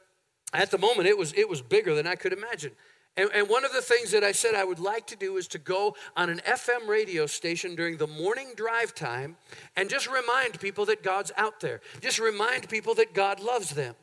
[0.54, 2.72] at the moment it was, it was bigger than I could imagine.
[3.16, 5.48] And, and, one of the things that I said I would like to do is
[5.48, 9.36] to go on an FM radio station during the morning drive time
[9.76, 11.80] and just remind people that God's out there.
[12.00, 13.96] Just remind people that God loves them.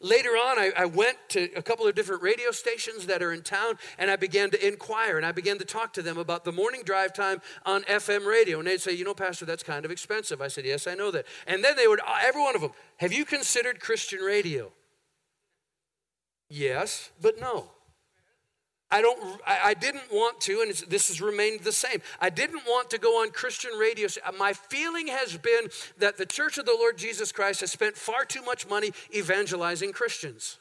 [0.00, 3.42] Later on, I, I, went to a couple of different radio stations that are in
[3.42, 6.52] town and I began to inquire and I began to talk to them about the
[6.52, 8.58] morning drive time on FM radio.
[8.58, 10.40] And they'd say, You know, Pastor, that's kind of expensive.
[10.40, 11.26] I said, Yes, I know that.
[11.48, 14.70] And then they would, every one of them, Have you considered Christian radio?
[16.48, 17.70] Yes, but no.
[18.92, 19.40] I don't.
[19.46, 22.02] I, didn't want to, and this has remained the same.
[22.20, 24.06] I didn't want to go on Christian radio.
[24.24, 27.96] Uh, my feeling has been that the Church of the Lord Jesus Christ has spent
[27.96, 30.58] far too much money evangelizing Christians.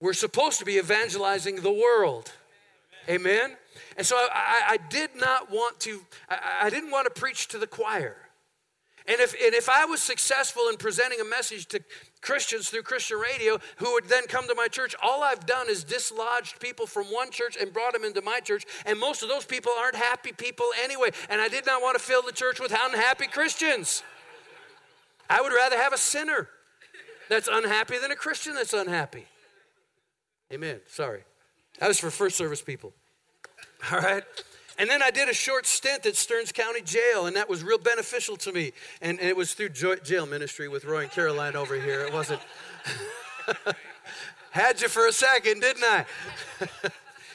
[0.00, 2.32] We're supposed to be evangelizing the world.
[3.06, 3.56] Amen.
[3.98, 6.00] And so I, I did not want to.
[6.30, 8.16] I, I didn't want to preach to the choir.
[9.06, 11.82] And if, and if I was successful in presenting a message to
[12.22, 15.84] Christians through Christian radio who would then come to my church, all I've done is
[15.84, 18.64] dislodged people from one church and brought them into my church.
[18.86, 21.10] And most of those people aren't happy people anyway.
[21.28, 24.02] And I did not want to fill the church with unhappy Christians.
[25.28, 26.48] I would rather have a sinner
[27.28, 29.26] that's unhappy than a Christian that's unhappy.
[30.52, 30.80] Amen.
[30.86, 31.24] Sorry.
[31.78, 32.92] That was for first service people.
[33.90, 34.24] All right.
[34.78, 37.78] And then I did a short stint at Stearns County Jail, and that was real
[37.78, 38.72] beneficial to me.
[39.00, 42.00] And, and it was through jail ministry with Roy and Caroline over here.
[42.00, 42.40] It wasn't.
[44.50, 46.04] Had you for a second, didn't I?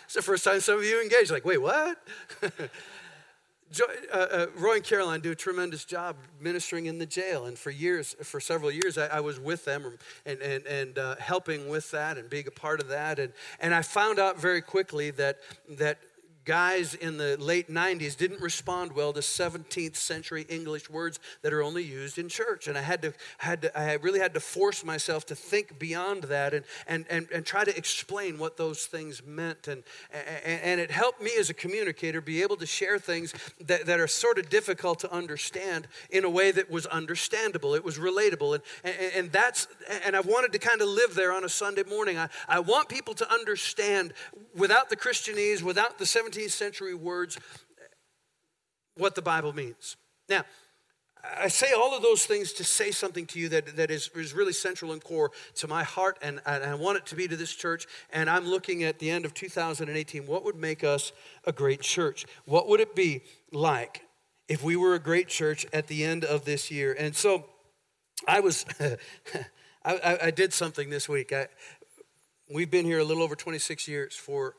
[0.05, 1.31] it's the first time some of you engaged.
[1.31, 1.97] Like, wait, what?
[4.13, 7.69] Uh, uh, Roy and Caroline do a tremendous job ministering in the jail, and for
[7.69, 11.91] years, for several years, I, I was with them and and and uh, helping with
[11.91, 15.39] that and being a part of that, and and I found out very quickly that
[15.71, 15.99] that
[16.47, 21.61] guys in the late 90s didn't respond well to 17th century English words that are
[21.61, 22.69] only used in church.
[22.69, 26.23] And I had to, had to, I really had to force myself to think beyond
[26.23, 29.67] that and, and, and, and try to explain what those things meant.
[29.67, 29.83] And,
[30.45, 34.07] and, it helped me as a communicator be able to share things that, that are
[34.07, 37.73] sort of difficult to understand in a way that was understandable.
[37.73, 38.53] It was relatable.
[38.53, 39.67] And, and, and that's,
[40.05, 42.17] and I wanted to kind of live there on a Sunday morning.
[42.17, 44.13] I, I want people to understand
[44.55, 47.37] without the Christianese, without the 17th 17th century words
[48.95, 49.95] what the Bible means.
[50.29, 50.43] Now,
[51.39, 54.33] I say all of those things to say something to you that, that is, is
[54.33, 57.35] really central and core to my heart, and, and I want it to be to
[57.35, 57.85] this church.
[58.11, 60.25] And I'm looking at the end of 2018.
[60.25, 61.11] What would make us
[61.43, 62.25] a great church?
[62.45, 63.21] What would it be
[63.51, 64.03] like
[64.47, 66.95] if we were a great church at the end of this year?
[66.97, 67.45] And so
[68.27, 68.65] I was,
[69.83, 71.33] I, I, did something this week.
[71.33, 71.47] I,
[72.53, 74.55] we've been here a little over 26 years for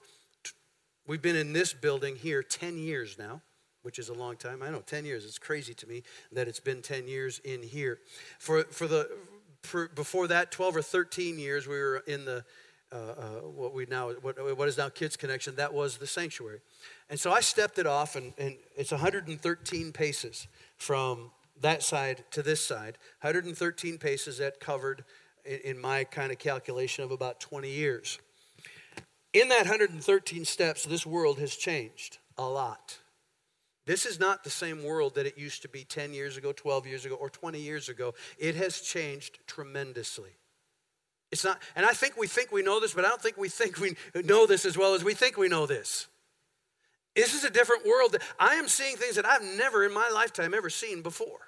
[1.08, 3.40] We've been in this building here 10 years now,
[3.82, 4.62] which is a long time.
[4.62, 5.24] I know 10 years.
[5.24, 7.98] It's crazy to me that it's been 10 years in here.
[8.38, 9.10] For, for the
[9.62, 12.44] for, before that, 12 or 13 years, we were in the
[12.92, 15.56] uh, uh, what we now what, what is now Kids Connection.
[15.56, 16.60] That was the sanctuary,
[17.10, 20.46] and so I stepped it off, and, and it's 113 paces
[20.78, 22.96] from that side to this side.
[23.20, 25.04] 113 paces that covered,
[25.44, 28.18] in, in my kind of calculation, of about 20 years.
[29.32, 32.98] In that 113 steps, this world has changed a lot.
[33.84, 36.86] This is not the same world that it used to be 10 years ago, 12
[36.86, 38.14] years ago, or 20 years ago.
[38.38, 40.36] It has changed tremendously.
[41.30, 43.48] It's not, and I think we think we know this, but I don't think we
[43.48, 46.06] think we know this as well as we think we know this.
[47.14, 48.16] This is a different world.
[48.38, 51.47] I am seeing things that I've never in my lifetime ever seen before.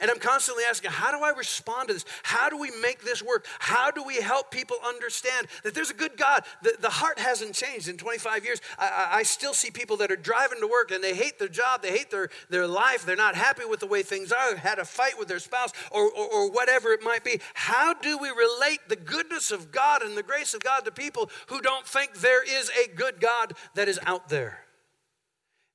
[0.00, 2.04] And I'm constantly asking, how do I respond to this?
[2.24, 3.46] How do we make this work?
[3.58, 6.44] How do we help people understand that there's a good God?
[6.62, 8.60] The, the heart hasn't changed in 25 years.
[8.78, 11.82] I, I, still see people that are driving to work and they hate their job,
[11.82, 14.84] they hate their, their life, they're not happy with the way things are, had a
[14.84, 17.40] fight with their spouse, or, or, or whatever it might be.
[17.54, 21.30] How do we relate the goodness of God and the grace of God to people
[21.46, 24.64] who don't think there is a good God that is out there?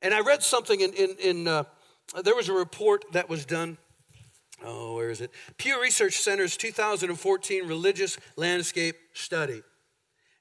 [0.02, 1.64] And I read something in, in, in uh,
[2.24, 3.78] there was a report that was done
[4.64, 5.32] oh, where is it?
[5.58, 9.62] Pew Research Center's 2014 Religious Landscape Study.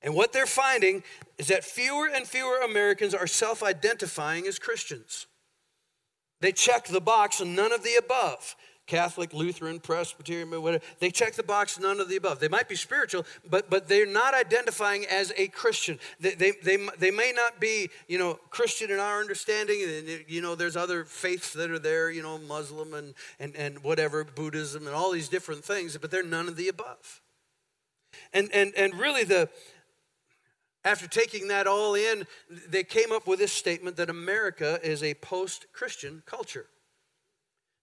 [0.02, 1.02] And what they're finding
[1.38, 5.26] is that fewer and fewer Americans are self identifying as Christians.
[6.40, 8.54] They check the box none of the above.
[8.88, 10.82] Catholic, Lutheran, Presbyterian, whatever.
[10.98, 12.40] They check the box, none of the above.
[12.40, 16.00] They might be spiritual, but, but they're not identifying as a Christian.
[16.18, 19.82] They, they, they, they may not be, you know, Christian in our understanding.
[19.82, 23.84] And, you know, there's other faiths that are there, you know, Muslim and, and, and
[23.84, 27.20] whatever, Buddhism and all these different things, but they're none of the above.
[28.32, 29.50] And, and, and really the,
[30.82, 35.12] after taking that all in, they came up with this statement that America is a
[35.12, 36.66] post Christian culture.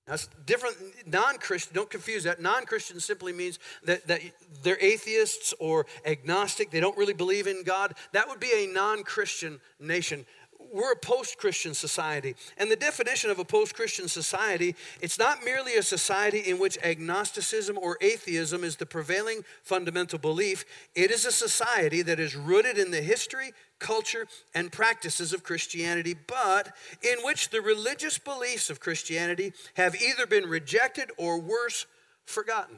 [0.05, 0.77] That's different,
[1.07, 2.39] non Christian, don't confuse that.
[2.39, 4.21] Non Christian simply means that, that
[4.61, 7.95] they're atheists or agnostic, they don't really believe in God.
[8.13, 10.25] That would be a non Christian nation.
[10.71, 12.35] We're a post Christian society.
[12.57, 16.77] And the definition of a post Christian society, it's not merely a society in which
[16.83, 22.77] agnosticism or atheism is the prevailing fundamental belief, it is a society that is rooted
[22.77, 28.79] in the history, culture, and practices of Christianity, but in which the religious beliefs of
[28.79, 31.85] Christianity have either been rejected or worse,
[32.25, 32.77] forgotten.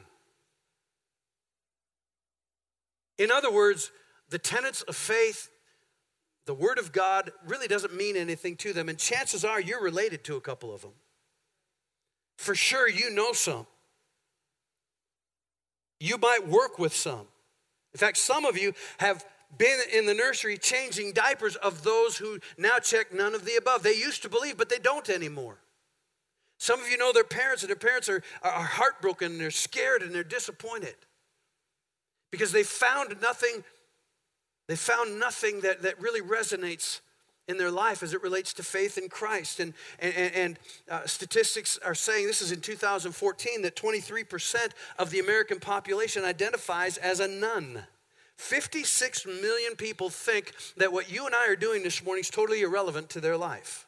[3.16, 3.90] In other words,
[4.30, 5.50] the tenets of faith,
[6.46, 10.24] the Word of God really doesn't mean anything to them, and chances are you're related
[10.24, 10.92] to a couple of them.
[12.36, 13.66] For sure, you know some.
[16.00, 17.26] You might work with some.
[17.92, 19.24] In fact, some of you have
[19.56, 23.82] been in the nursery changing diapers of those who now check none of the above.
[23.82, 25.58] They used to believe, but they don't anymore.
[26.58, 30.02] Some of you know their parents, and their parents are, are heartbroken, and they're scared,
[30.02, 30.96] and they're disappointed
[32.30, 33.64] because they found nothing.
[34.66, 37.00] They found nothing that, that really resonates
[37.46, 39.58] in their life as it relates to faith in Christ.
[39.60, 40.58] And, and, and
[40.90, 44.56] uh, statistics are saying, this is in 2014, that 23%
[44.98, 47.84] of the American population identifies as a none.
[48.38, 52.62] 56 million people think that what you and I are doing this morning is totally
[52.62, 53.86] irrelevant to their life.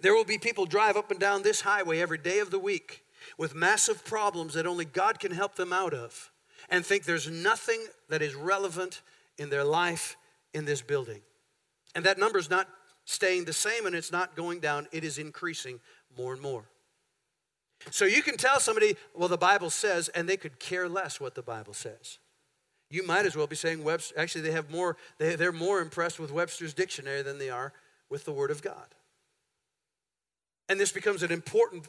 [0.00, 3.04] There will be people drive up and down this highway every day of the week
[3.38, 6.32] with massive problems that only God can help them out of
[6.70, 9.00] and think there's nothing that is relevant
[9.38, 10.16] in their life
[10.52, 11.20] in this building.
[11.94, 12.68] And that number is not
[13.04, 15.80] staying the same and it's not going down, it is increasing
[16.16, 16.64] more and more.
[17.90, 21.36] So you can tell somebody, well, the Bible says, and they could care less what
[21.36, 22.18] the Bible says.
[22.92, 26.20] You might as well be saying Webster, actually, they have more, they, they're more impressed
[26.20, 27.72] with Webster's dictionary than they are
[28.10, 28.94] with the Word of God.
[30.68, 31.88] And this becomes an important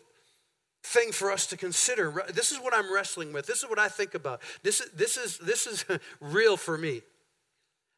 [0.82, 2.24] thing for us to consider.
[2.34, 3.46] This is what I'm wrestling with.
[3.46, 4.42] This is what I think about.
[4.64, 5.84] This is, this is, this is
[6.22, 7.02] real for me.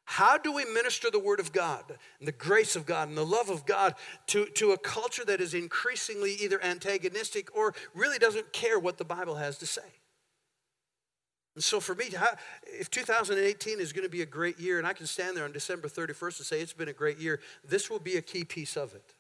[0.06, 1.84] How do we minister the Word of God
[2.18, 3.94] and the grace of God and the love of God
[4.28, 9.06] to, to a culture that is increasingly either antagonistic or really doesn't care what the
[9.06, 9.94] Bible has to say?
[11.56, 12.06] And so for me,
[12.66, 15.54] if 2018 is going to be a great year, and I can stand there on
[15.54, 18.76] December 31st and say it's been a great year, this will be a key piece
[18.76, 19.14] of it.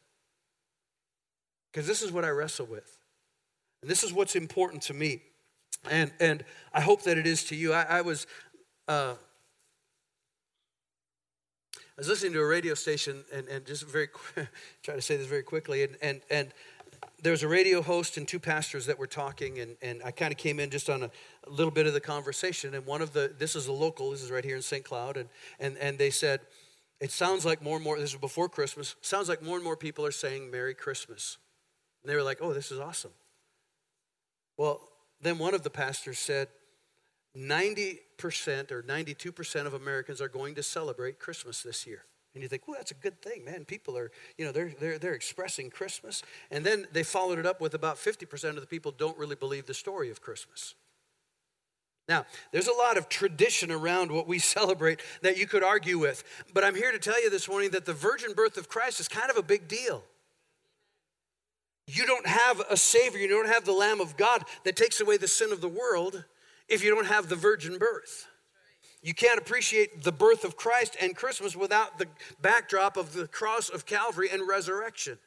[1.72, 2.98] Because this is what I wrestle with.
[3.82, 5.22] And this is what's important to me.
[5.90, 7.72] And, and I hope that it is to you.
[7.74, 8.28] I, I was
[8.88, 9.16] uh,
[11.98, 14.10] I was listening to a radio station and, and just very
[14.84, 16.50] try to say this very quickly and and and
[17.22, 20.32] there was a radio host and two pastors that were talking and, and i kind
[20.32, 21.12] of came in just on a,
[21.48, 24.22] a, little bit of the conversation and one of the this is a local this
[24.22, 25.30] is right here in st cloud and
[25.60, 26.42] and, and they said
[27.00, 29.78] it sounds like more and more this is before christmas sounds like more and more
[29.78, 31.38] people are saying merry christmas
[32.04, 33.12] and they were like oh this is awesome
[34.58, 34.82] well
[35.22, 36.48] then one of the pastors said
[37.38, 42.06] 90% or 92% of Americans are going to celebrate Christmas this year.
[42.34, 43.66] And you think, well, that's a good thing, man.
[43.66, 46.22] People are, you know, they're, they're, they're expressing Christmas.
[46.52, 49.66] And then they followed it up with about 50% of the people don't really believe
[49.66, 50.76] the story of Christmas.
[52.08, 56.24] Now, there's a lot of tradition around what we celebrate that you could argue with.
[56.54, 59.08] But I'm here to tell you this morning that the virgin birth of Christ is
[59.08, 60.04] kind of a big deal.
[61.88, 65.18] You don't have a Savior, you don't have the Lamb of God that takes away
[65.18, 66.24] the sin of the world
[66.68, 68.28] if you don't have the virgin birth.
[69.04, 72.08] You can't appreciate the birth of Christ and Christmas without the
[72.42, 75.20] backdrop of the cross of Calvary and resurrection.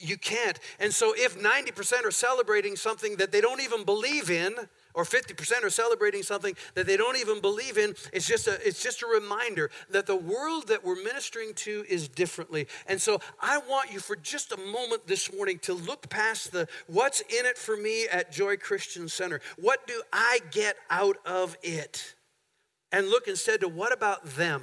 [0.00, 0.58] You can't.
[0.80, 4.54] And so, if 90% are celebrating something that they don't even believe in,
[4.94, 8.82] or 50% are celebrating something that they don't even believe in, it's just, a, it's
[8.82, 12.66] just a reminder that the world that we're ministering to is differently.
[12.86, 16.68] And so, I want you for just a moment this morning to look past the
[16.86, 19.40] what's in it for me at Joy Christian Center.
[19.58, 22.14] What do I get out of it?
[22.92, 24.62] And look instead to what about them?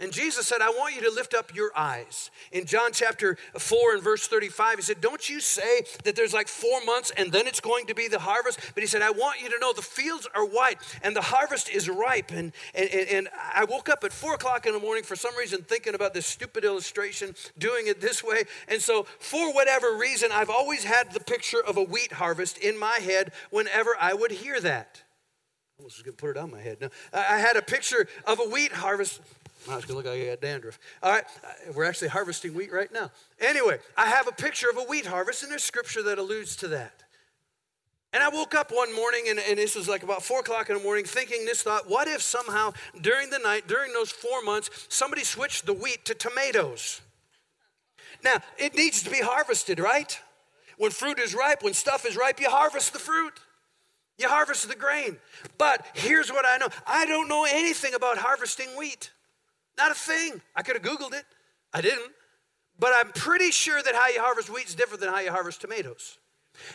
[0.00, 2.30] And Jesus said, I want you to lift up your eyes.
[2.52, 6.48] In John chapter 4 and verse 35, he said, Don't you say that there's like
[6.48, 8.60] four months and then it's going to be the harvest?
[8.74, 11.68] But he said, I want you to know the fields are white and the harvest
[11.68, 12.30] is ripe.
[12.30, 15.62] And, and, and I woke up at 4 o'clock in the morning for some reason
[15.62, 18.44] thinking about this stupid illustration, doing it this way.
[18.68, 22.78] And so, for whatever reason, I've always had the picture of a wheat harvest in
[22.78, 25.02] my head whenever I would hear that.
[25.80, 26.78] I was going to put it on my head.
[26.80, 29.20] No, I had a picture of a wheat harvest
[29.68, 30.78] I was going to look like I got dandruff.
[31.02, 33.10] All right, uh, we're actually harvesting wheat right now.
[33.40, 36.68] Anyway, I have a picture of a wheat harvest, and there's scripture that alludes to
[36.68, 37.02] that.
[38.12, 40.76] And I woke up one morning, and, and, this was like about four o'clock in
[40.76, 44.86] the morning, thinking this thought what if somehow during the night, during those four months,
[44.88, 47.00] somebody switched the wheat to tomatoes?
[48.22, 50.18] Now, it needs to be harvested, right?
[50.78, 53.40] When fruit is ripe, when stuff is ripe, you harvest the fruit.
[54.18, 55.16] You harvest the grain.
[55.58, 59.10] But here's what I know I don't know anything about harvesting wheat.
[59.76, 60.40] Not a thing.
[60.54, 61.24] I could have Googled it.
[61.72, 62.12] I didn't.
[62.78, 65.60] But I'm pretty sure that how you harvest wheat is different than how you harvest
[65.60, 66.18] tomatoes.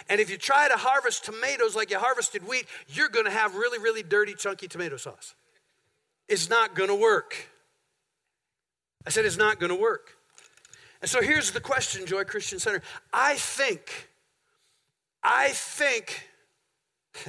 [0.10, 3.56] And if you try to harvest tomatoes like you harvested wheat, you're going to have
[3.56, 5.36] really, really dirty, chunky tomato sauce.
[6.28, 7.47] It's not going to work.
[9.06, 10.18] I said it's not going to work.
[11.02, 12.82] And so here's the question, Joy Christian Center.
[13.14, 14.10] I think,
[15.24, 16.28] I think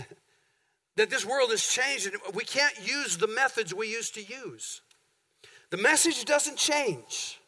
[0.97, 4.83] that this world has changed and we can't use the methods we used to use.
[5.71, 7.41] The message doesn't change.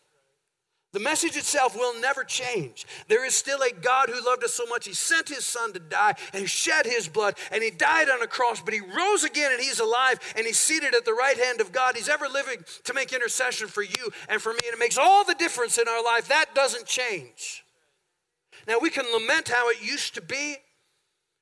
[0.92, 2.86] The message itself will never change.
[3.08, 5.78] There is still a God who loved us so much, he sent his son to
[5.78, 9.52] die and shed his blood and he died on a cross, but he rose again
[9.52, 11.96] and he's alive and he's seated at the right hand of God.
[11.96, 15.24] He's ever living to make intercession for you and for me, and it makes all
[15.24, 16.28] the difference in our life.
[16.28, 17.64] That doesn't change.
[18.68, 20.56] Now, we can lament how it used to be,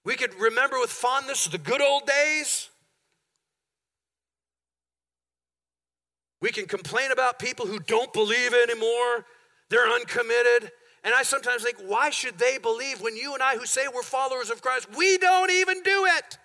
[0.05, 2.70] we could remember with fondness the good old days.
[6.41, 9.27] We can complain about people who don't believe anymore,
[9.69, 10.73] they're uncommitted.
[11.03, 14.03] And I sometimes think, why should they believe when you and I, who say we're
[14.03, 16.39] followers of Christ, we don't even do it?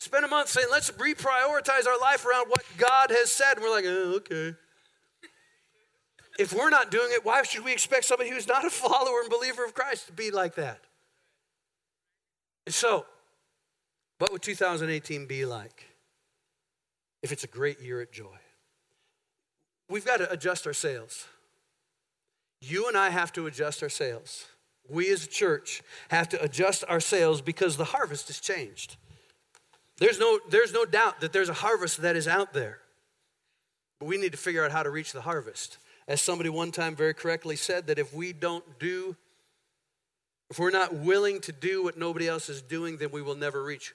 [0.00, 3.54] Spend a month saying, let's reprioritize our life around what God has said.
[3.54, 4.56] And we're like, oh, okay.
[6.38, 9.30] If we're not doing it, why should we expect somebody who's not a follower and
[9.30, 10.80] believer of Christ to be like that?
[12.66, 13.06] And so,
[14.18, 15.91] what would 2018 be like
[17.22, 18.38] if it's a great year at Joy?
[19.88, 21.26] We've got to adjust our sails.
[22.60, 24.46] You and I have to adjust our sails.
[24.88, 28.96] We as a church have to adjust our sails because the harvest has changed.
[29.98, 32.78] There's no, there's no doubt that there's a harvest that is out there.
[33.98, 35.78] But we need to figure out how to reach the harvest.
[36.08, 39.16] As somebody one time very correctly said, that if we don't do,
[40.50, 43.62] if we're not willing to do what nobody else is doing, then we will never
[43.62, 43.94] reach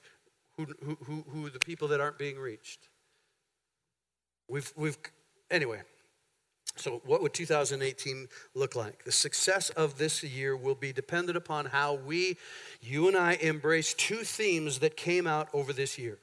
[0.56, 2.88] who, who, who, who the people that aren't being reached.
[4.48, 4.98] We've, we've,
[5.50, 5.82] anyway.
[6.76, 9.04] So, what would 2018 look like?
[9.04, 12.36] The success of this year will be dependent upon how we,
[12.80, 16.18] you and I, embrace two themes that came out over this year.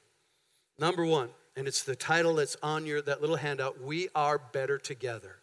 [0.79, 3.81] Number one, and it's the title that's on your that little handout.
[3.81, 5.37] We are better together.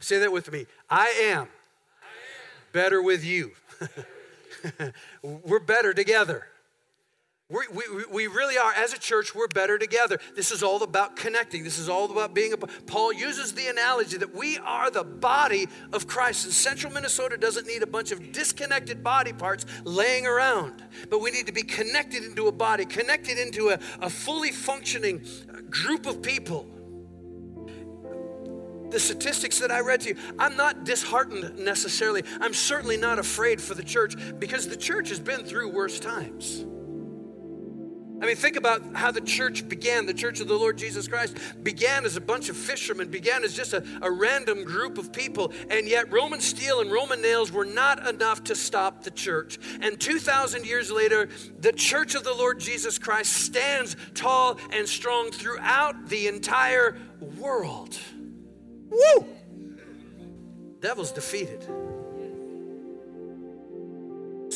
[0.00, 0.66] Say that with me.
[0.88, 1.48] I am, I am.
[2.72, 3.52] better with you.
[5.22, 6.46] We're better together.
[7.50, 10.18] We, we, we really are, as a church, we're better together.
[10.36, 11.64] This is all about connecting.
[11.64, 12.58] This is all about being a.
[12.58, 16.44] Paul uses the analogy that we are the body of Christ.
[16.44, 21.30] And central Minnesota doesn't need a bunch of disconnected body parts laying around, but we
[21.30, 25.24] need to be connected into a body, connected into a, a fully functioning
[25.70, 26.66] group of people.
[28.90, 32.24] The statistics that I read to you, I'm not disheartened necessarily.
[32.42, 36.66] I'm certainly not afraid for the church because the church has been through worse times.
[38.20, 40.06] I mean, think about how the church began.
[40.06, 43.54] The church of the Lord Jesus Christ began as a bunch of fishermen, began as
[43.54, 45.52] just a, a, random group of people.
[45.70, 49.58] And yet, Roman steel and Roman nails were not enough to stop the church.
[49.80, 51.28] And 2,000 years later,
[51.60, 56.98] the church of the Lord Jesus Christ stands tall and strong throughout the entire
[57.38, 57.96] world.
[58.90, 59.26] Woo!
[60.80, 61.66] Devil's defeated.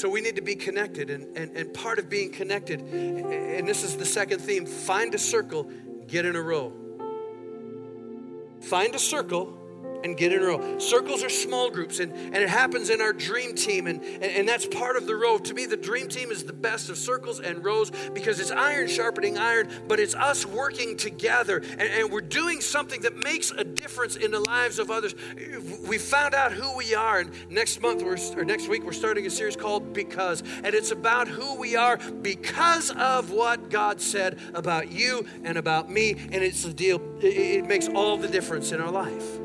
[0.02, 1.10] So we need to be connected.
[1.10, 5.18] And, and, and part of being connected, and this is the second theme find a
[5.18, 5.70] circle,
[6.08, 6.72] get in a row.
[8.62, 9.56] Find a circle
[10.04, 10.78] and get in a row.
[10.78, 14.48] Circles are small groups, and, and it happens in our dream team, and, and, and,
[14.48, 15.38] that's part of the row.
[15.38, 18.88] To me, the dream team is the best of circles and rows because it's iron
[18.88, 23.64] sharpening iron, but it's us working together, and, and we're doing something that makes a
[23.64, 25.14] difference in the lives of others.
[25.86, 29.26] We found out who we are, and next month we're, or next week we're starting
[29.26, 34.38] a series called Because, and it's about who we are because of what God said
[34.54, 37.00] about you and about me, and it's the deal.
[37.20, 39.41] It makes all the difference in our life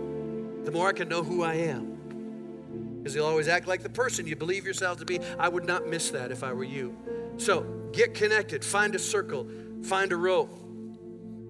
[0.68, 2.98] the more I can know who I am.
[2.98, 5.22] Because you'll always act like the person you believe yourself to be.
[5.40, 6.94] I would not miss that if I were you.
[7.38, 7.62] So
[7.94, 9.48] get connected, find a circle,
[9.82, 10.60] find a rope.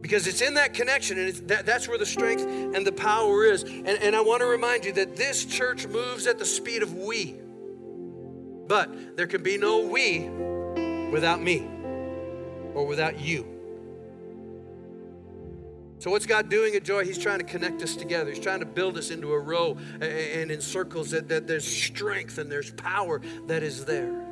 [0.01, 3.63] Because it's in that connection, and that, that's where the strength and the power is.
[3.63, 6.93] And, and I want to remind you that this church moves at the speed of
[6.93, 7.37] we.
[8.67, 10.29] But there can be no we
[11.09, 11.67] without me
[12.75, 13.56] or without you.
[16.07, 17.03] So, what's God doing at Joy?
[17.03, 18.29] He's trying to connect us together.
[18.29, 22.37] He's trying to build us into a row and in circles that, that there's strength
[22.37, 24.25] and there's power that is there.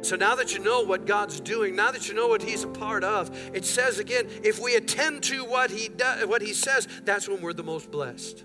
[0.00, 2.68] So now that you know what God's doing, now that you know what He's a
[2.68, 6.88] part of, it says again, if we attend to what He does, what He says,
[7.04, 8.42] that's when we're the most blessed.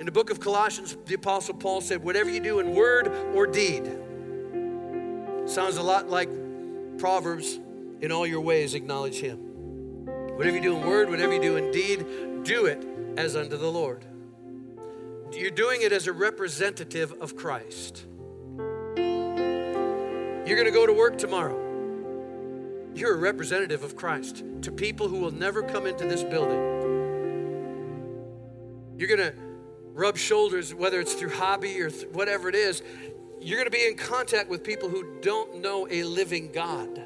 [0.00, 3.46] In the book of Colossians, the Apostle Paul said, "Whatever you do in word or
[3.46, 3.84] deed,"
[5.48, 6.28] sounds a lot like
[6.98, 7.60] Proverbs.
[8.00, 9.51] In all your ways, acknowledge Him.
[10.36, 12.84] Whatever you do in word, whatever you do in deed, do it
[13.16, 14.04] as unto the Lord.
[15.32, 18.04] You're doing it as a representative of Christ.
[18.96, 21.58] You're going to go to work tomorrow.
[22.94, 26.60] You're a representative of Christ to people who will never come into this building.
[28.98, 29.34] You're going to
[29.94, 32.82] rub shoulders, whether it's through hobby or th- whatever it is.
[33.40, 37.02] You're going to be in contact with people who don't know a living God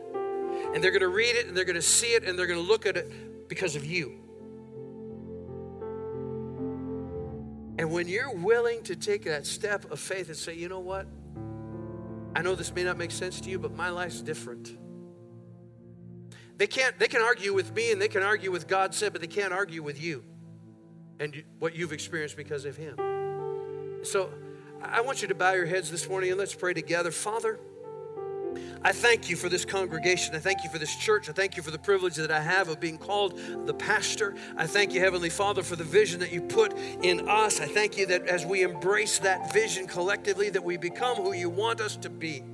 [0.74, 2.60] and they're going to read it and they're going to see it and they're going
[2.60, 4.20] to look at it because of you.
[7.78, 11.06] And when you're willing to take that step of faith and say, you know what?
[12.34, 14.76] I know this may not make sense to you, but my life's different.
[16.58, 19.20] They can't they can argue with me and they can argue with God said, but
[19.20, 20.24] they can't argue with you
[21.20, 22.96] and what you've experienced because of him.
[24.02, 24.30] So
[24.82, 27.10] I want you to bow your heads this morning and let's pray together.
[27.10, 27.58] Father,
[28.86, 30.36] I thank you for this congregation.
[30.36, 31.28] I thank you for this church.
[31.28, 34.36] I thank you for the privilege that I have of being called the pastor.
[34.56, 36.72] I thank you, Heavenly Father, for the vision that you put
[37.02, 37.60] in us.
[37.60, 41.50] I thank you that as we embrace that vision collectively, that we become who you
[41.50, 42.44] want us to be.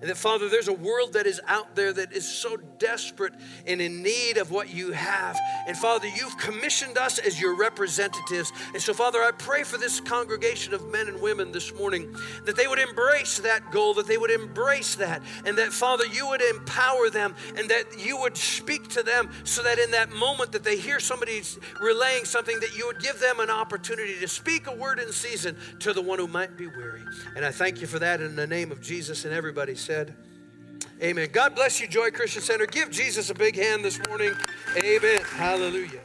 [0.00, 3.34] And that, Father, there's a world that is out there that is so desperate
[3.66, 5.38] and in need of what you have.
[5.66, 8.50] And Father, you've commissioned us as your representatives.
[8.72, 12.14] And so, Father, I pray for this congregation of men and women this morning
[12.46, 16.28] that they would embrace that goal, that they would embrace that, and that, Father, you
[16.28, 20.52] would empower them and that you would speak to them so that in that moment
[20.52, 21.42] that they hear somebody
[21.80, 25.56] relaying something, that you would give them an opportunity to speak a word in season
[25.80, 27.02] to the one who might be weary.
[27.36, 29.24] And I thank you for that in the name of Jesus.
[29.24, 30.14] And everybody said,
[31.02, 31.28] Amen.
[31.32, 32.64] God bless you, Joy Christian Center.
[32.64, 34.32] Give Jesus a big hand this morning.
[34.76, 35.20] Amen.
[35.22, 36.02] Hallelujah.